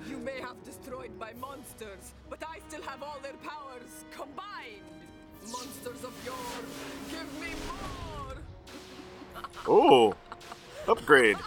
You 0.09 0.18
may 0.18 0.40
have 0.40 0.62
destroyed 0.64 1.11
my 1.18 1.32
monsters, 1.40 2.12
but 2.30 2.42
I 2.48 2.59
still 2.68 2.82
have 2.82 3.02
all 3.02 3.18
their 3.22 3.34
powers 3.34 4.04
combined. 4.12 4.82
Monsters 5.50 6.04
of 6.04 6.12
yore, 6.24 6.36
give 7.11 7.40
me 7.40 7.48
more! 7.66 9.42
Oh, 9.66 10.14
upgrade. 10.88 11.36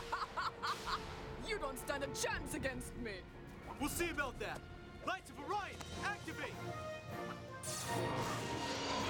You 1.48 1.58
don't 1.58 1.80
stand 1.80 2.04
a 2.04 2.08
chance 2.08 2.54
against 2.54 2.96
me! 3.04 3.14
We'll 3.80 3.90
see 3.90 4.10
about 4.12 4.40
that. 4.40 4.60
Lights 5.08 5.32
of 5.32 5.40
Orion, 5.40 5.76
activate. 6.06 6.54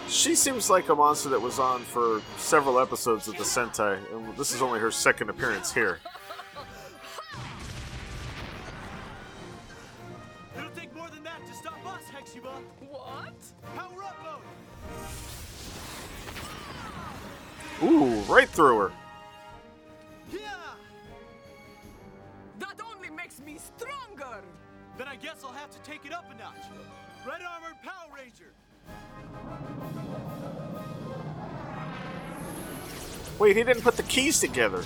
She 0.07 0.35
seems 0.35 0.69
like 0.69 0.87
a 0.89 0.95
monster 0.95 1.29
that 1.29 1.41
was 1.41 1.59
on 1.59 1.81
for 1.81 2.21
several 2.37 2.79
episodes 2.79 3.27
of 3.27 3.35
the 3.35 3.43
Sentai, 3.43 3.99
and 4.13 4.37
this 4.37 4.53
is 4.53 4.61
only 4.61 4.79
her 4.79 4.89
second 4.89 5.29
appearance 5.29 5.73
here. 5.73 5.99
Didn't 33.69 33.83
put 33.83 33.97
the 33.97 34.03
keys 34.03 34.39
together. 34.39 34.83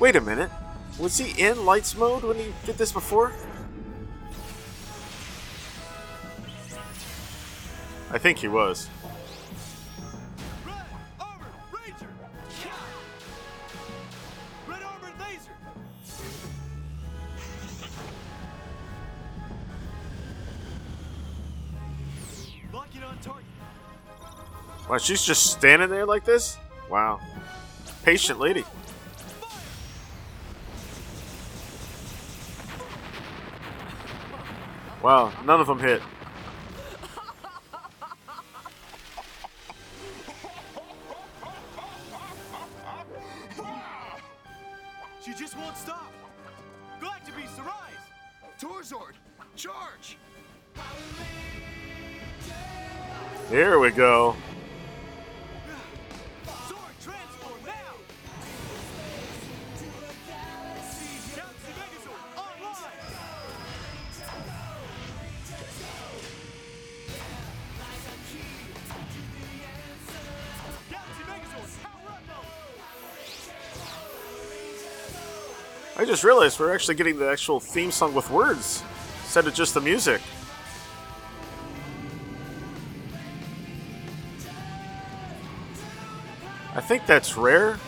Wait 0.00 0.16
a 0.16 0.20
minute. 0.20 0.50
Was 0.98 1.18
he 1.18 1.38
in 1.42 1.66
lights 1.66 1.94
mode 1.96 2.22
when 2.22 2.36
he 2.36 2.52
did 2.64 2.78
this 2.78 2.92
before? 2.92 3.32
I 8.10 8.18
think 8.18 8.38
he 8.38 8.48
was. 8.48 8.88
She's 25.04 25.22
just 25.22 25.52
standing 25.52 25.90
there 25.90 26.06
like 26.06 26.24
this? 26.24 26.56
Wow. 26.90 27.20
Patient 28.02 28.40
lady. 28.40 28.64
Wow, 35.02 35.32
none 35.44 35.60
of 35.60 35.66
them 35.66 35.78
hit. 35.78 36.00
Just 76.14 76.22
realized 76.22 76.60
we're 76.60 76.72
actually 76.72 76.94
getting 76.94 77.18
the 77.18 77.28
actual 77.28 77.58
theme 77.58 77.90
song 77.90 78.14
with 78.14 78.30
words 78.30 78.84
instead 79.24 79.48
of 79.48 79.52
just 79.52 79.74
the 79.74 79.80
music. 79.80 80.20
I 86.72 86.80
think 86.80 87.04
that's 87.06 87.36
rare. 87.36 87.80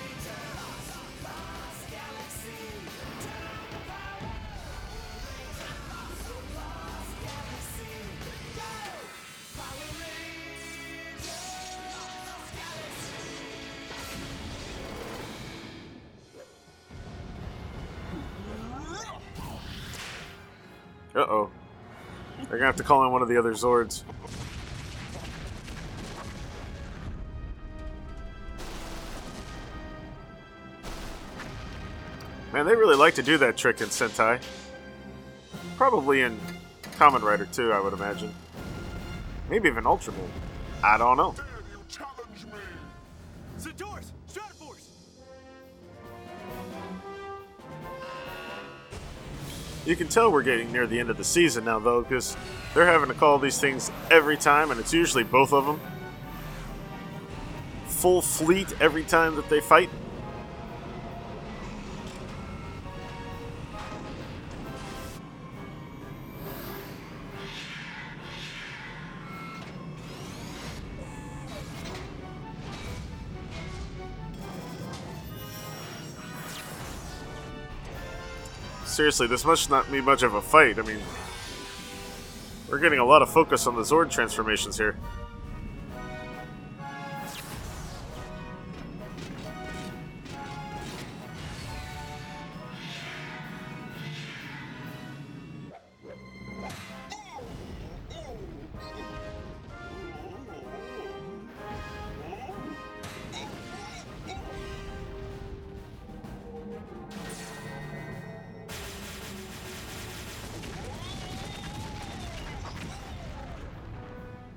Call 22.86 23.04
in 23.04 23.10
one 23.10 23.20
of 23.20 23.26
the 23.26 23.36
other 23.36 23.52
Zords. 23.52 24.04
Man, 32.52 32.64
they 32.64 32.76
really 32.76 32.94
like 32.94 33.16
to 33.16 33.24
do 33.24 33.38
that 33.38 33.56
trick 33.56 33.80
in 33.80 33.88
Sentai. 33.88 34.40
Probably 35.76 36.22
in 36.22 36.38
Kamen 36.96 37.22
Rider 37.22 37.46
too, 37.46 37.72
I 37.72 37.80
would 37.80 37.92
imagine. 37.92 38.32
Maybe 39.50 39.68
even 39.68 39.82
Ultraman. 39.82 40.28
I 40.84 40.96
don't 40.96 41.16
know. 41.16 41.34
You 49.86 49.94
can 49.94 50.08
tell 50.08 50.32
we're 50.32 50.42
getting 50.42 50.72
near 50.72 50.88
the 50.88 50.98
end 50.98 51.10
of 51.10 51.16
the 51.16 51.22
season 51.22 51.64
now, 51.64 51.78
though, 51.78 52.02
because 52.02 52.36
they're 52.74 52.86
having 52.86 53.06
to 53.06 53.14
call 53.14 53.38
these 53.38 53.60
things 53.60 53.92
every 54.10 54.36
time, 54.36 54.72
and 54.72 54.80
it's 54.80 54.92
usually 54.92 55.22
both 55.22 55.52
of 55.52 55.64
them. 55.64 55.80
Full 57.86 58.20
fleet 58.20 58.74
every 58.80 59.04
time 59.04 59.36
that 59.36 59.48
they 59.48 59.60
fight. 59.60 59.88
Seriously, 78.96 79.26
this 79.26 79.44
must 79.44 79.68
not 79.68 79.92
be 79.92 80.00
much 80.00 80.22
of 80.22 80.32
a 80.32 80.40
fight. 80.40 80.78
I 80.78 80.82
mean, 80.82 81.00
we're 82.66 82.78
getting 82.78 82.98
a 82.98 83.04
lot 83.04 83.20
of 83.20 83.28
focus 83.30 83.66
on 83.66 83.76
the 83.76 83.82
Zord 83.82 84.10
transformations 84.10 84.78
here. 84.78 84.96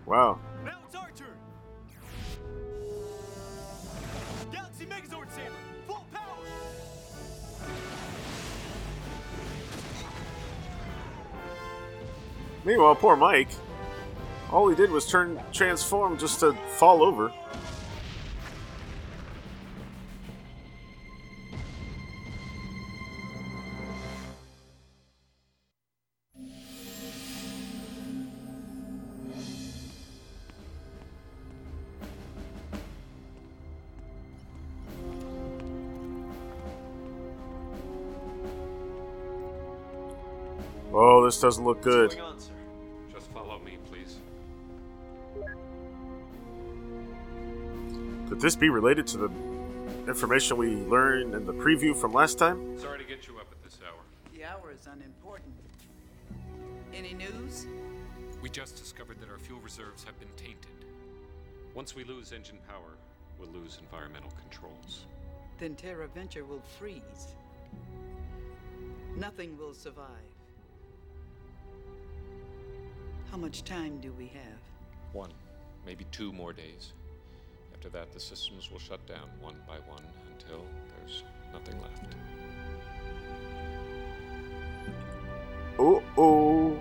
Wow. 0.09 0.39
Our 0.95 1.11
turn! 1.15 1.27
Galaxy 4.51 4.87
Megazord 4.87 5.29
Saber! 5.31 5.53
Full 5.85 6.03
power! 6.11 6.23
Meanwhile, 12.65 12.95
poor 12.95 13.15
Mike. 13.15 13.49
All 14.51 14.67
he 14.67 14.75
did 14.75 14.89
was 14.89 15.05
turn 15.05 15.39
transform 15.53 16.17
just 16.17 16.39
to 16.39 16.53
fall 16.69 17.03
over. 17.03 17.31
This 41.39 41.55
doesn't 41.55 41.63
look 41.63 41.81
good. 41.81 42.19
Just 43.13 43.31
follow 43.31 43.59
me, 43.59 43.77
please. 43.89 44.17
Could 48.27 48.41
this 48.41 48.57
be 48.57 48.69
related 48.69 49.07
to 49.07 49.17
the 49.17 49.31
information 50.09 50.57
we 50.57 50.75
learned 50.75 51.33
in 51.33 51.45
the 51.45 51.53
preview 51.53 51.95
from 51.95 52.11
last 52.11 52.37
time? 52.37 52.77
Sorry 52.77 52.97
to 52.97 53.05
get 53.05 53.25
you 53.25 53.37
up 53.37 53.47
at 53.53 53.63
this 53.63 53.79
hour. 53.87 54.01
The 54.33 54.43
hour 54.43 54.73
is 54.73 54.85
unimportant. 54.85 55.53
Any 56.93 57.13
news? 57.13 57.67
We 58.41 58.49
just 58.49 58.75
discovered 58.75 59.21
that 59.21 59.29
our 59.29 59.39
fuel 59.39 59.61
reserves 59.61 60.03
have 60.03 60.19
been 60.19 60.27
tainted. 60.35 60.85
Once 61.73 61.95
we 61.95 62.03
lose 62.03 62.33
engine 62.33 62.59
power, 62.67 62.97
we'll 63.39 63.49
lose 63.49 63.79
environmental 63.81 64.31
controls. 64.41 65.05
Then 65.57 65.75
Terra 65.75 66.09
Venture 66.13 66.43
will 66.43 66.63
freeze. 66.77 67.35
Nothing 69.15 69.57
will 69.57 69.73
survive. 69.73 70.28
How 73.31 73.37
much 73.37 73.63
time 73.63 73.99
do 73.99 74.11
we 74.17 74.27
have? 74.27 74.59
One, 75.13 75.29
maybe 75.85 76.05
two 76.11 76.33
more 76.33 76.51
days. 76.51 76.93
After 77.73 77.89
that, 77.89 78.11
the 78.11 78.19
systems 78.19 78.71
will 78.71 78.79
shut 78.79 79.05
down 79.05 79.29
one 79.39 79.55
by 79.67 79.75
one 79.87 80.03
until 80.33 80.65
there's 80.89 81.23
nothing 81.53 81.79
left. 81.81 82.15
Oh 85.77 86.03
oh. 86.17 86.77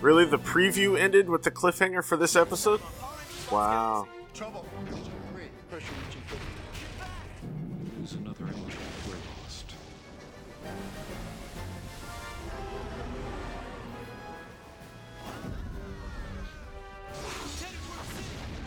Really? 0.00 0.24
The 0.24 0.38
preview 0.38 0.98
ended 0.98 1.28
with 1.28 1.42
the 1.42 1.50
cliffhanger 1.50 2.04
for 2.04 2.16
this 2.16 2.36
episode? 2.36 2.80
Wow. 3.50 4.08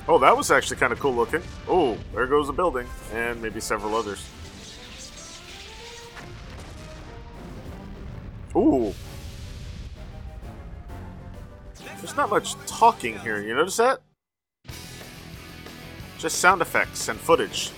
Oh, 0.08 0.20
that 0.20 0.38
was 0.38 0.52
actually 0.52 0.78
kind 0.78 0.94
of 0.94 1.00
cool 1.00 1.16
looking. 1.16 1.42
Oh, 1.68 1.98
there 2.14 2.28
goes 2.28 2.46
the 2.48 2.54
building, 2.54 2.88
and 3.12 3.42
maybe 3.42 3.60
several 3.60 3.96
others. 3.96 4.30
Ooh. 8.56 8.94
There's 11.98 12.16
not 12.16 12.30
much 12.30 12.54
talking 12.68 13.18
here, 13.20 13.42
you 13.42 13.56
notice 13.56 13.78
that? 13.78 14.02
Just 16.20 16.38
sound 16.38 16.62
effects 16.62 17.08
and 17.10 17.20
footage. 17.20 17.72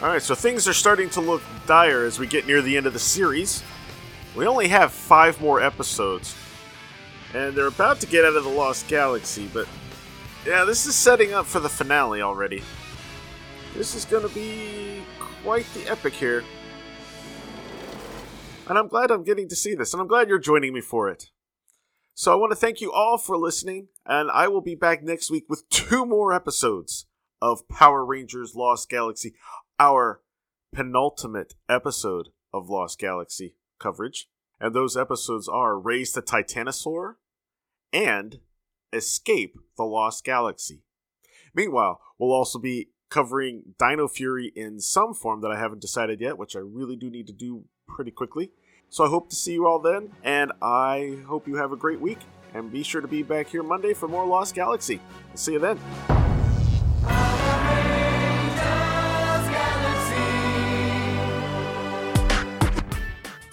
Alright, 0.00 0.22
so 0.22 0.34
things 0.34 0.68
are 0.68 0.74
starting 0.74 1.10
to 1.10 1.20
look 1.20 1.42
dire 1.66 2.04
as 2.04 2.20
we 2.20 2.26
get 2.26 2.46
near 2.46 2.62
the 2.62 2.76
end 2.76 2.86
of 2.86 2.92
the 2.92 3.00
series. 3.00 3.64
We 4.38 4.46
only 4.46 4.68
have 4.68 4.92
five 4.92 5.40
more 5.40 5.60
episodes. 5.60 6.36
And 7.34 7.56
they're 7.56 7.66
about 7.66 7.98
to 8.02 8.06
get 8.06 8.24
out 8.24 8.36
of 8.36 8.44
the 8.44 8.50
Lost 8.50 8.86
Galaxy, 8.86 9.50
but 9.52 9.66
yeah, 10.46 10.62
this 10.62 10.86
is 10.86 10.94
setting 10.94 11.34
up 11.34 11.44
for 11.44 11.58
the 11.58 11.68
finale 11.68 12.22
already. 12.22 12.62
This 13.74 13.96
is 13.96 14.04
to 14.04 14.28
be 14.28 15.02
quite 15.18 15.66
the 15.74 15.90
epic 15.90 16.12
here. 16.12 16.44
And 18.68 18.78
I'm 18.78 18.86
glad 18.86 19.10
I'm 19.10 19.24
getting 19.24 19.48
to 19.48 19.56
see 19.56 19.74
this, 19.74 19.92
and 19.92 20.00
I'm 20.00 20.06
glad 20.06 20.28
you're 20.28 20.38
joining 20.38 20.72
me 20.72 20.82
for 20.82 21.08
it. 21.08 21.30
So 22.14 22.32
I 22.32 22.36
want 22.36 22.52
to 22.52 22.56
thank 22.56 22.80
you 22.80 22.92
all 22.92 23.18
for 23.18 23.36
listening, 23.36 23.88
and 24.06 24.30
I 24.30 24.46
will 24.46 24.60
be 24.60 24.76
back 24.76 25.02
next 25.02 25.32
week 25.32 25.46
with 25.48 25.68
two 25.68 26.06
more 26.06 26.32
episodes 26.32 27.06
of 27.42 27.68
Power 27.68 28.06
Rangers 28.06 28.54
Lost 28.54 28.88
Galaxy, 28.88 29.34
our 29.80 30.22
penultimate 30.72 31.54
episode 31.68 32.28
of 32.54 32.70
Lost 32.70 33.00
Galaxy 33.00 33.56
coverage. 33.78 34.28
And 34.60 34.74
those 34.74 34.96
episodes 34.96 35.48
are 35.48 35.78
Raise 35.78 36.12
the 36.12 36.22
Titanisaur 36.22 37.14
and 37.92 38.40
Escape 38.92 39.56
the 39.76 39.84
Lost 39.84 40.24
Galaxy. 40.24 40.82
Meanwhile, 41.54 42.00
we'll 42.18 42.32
also 42.32 42.58
be 42.58 42.88
covering 43.10 43.74
Dino 43.78 44.08
Fury 44.08 44.52
in 44.54 44.80
some 44.80 45.14
form 45.14 45.40
that 45.40 45.50
I 45.50 45.58
haven't 45.58 45.80
decided 45.80 46.20
yet, 46.20 46.38
which 46.38 46.56
I 46.56 46.60
really 46.60 46.96
do 46.96 47.10
need 47.10 47.26
to 47.28 47.32
do 47.32 47.64
pretty 47.86 48.10
quickly. 48.10 48.50
So 48.90 49.04
I 49.04 49.08
hope 49.08 49.28
to 49.30 49.36
see 49.36 49.52
you 49.52 49.66
all 49.66 49.78
then, 49.78 50.10
and 50.24 50.52
I 50.62 51.18
hope 51.26 51.46
you 51.46 51.56
have 51.56 51.72
a 51.72 51.76
great 51.76 52.00
week. 52.00 52.18
And 52.54 52.72
be 52.72 52.82
sure 52.82 53.02
to 53.02 53.08
be 53.08 53.22
back 53.22 53.48
here 53.48 53.62
Monday 53.62 53.92
for 53.92 54.08
more 54.08 54.26
Lost 54.26 54.54
Galaxy. 54.54 55.00
see 55.34 55.52
you 55.52 55.58
then. 55.58 56.27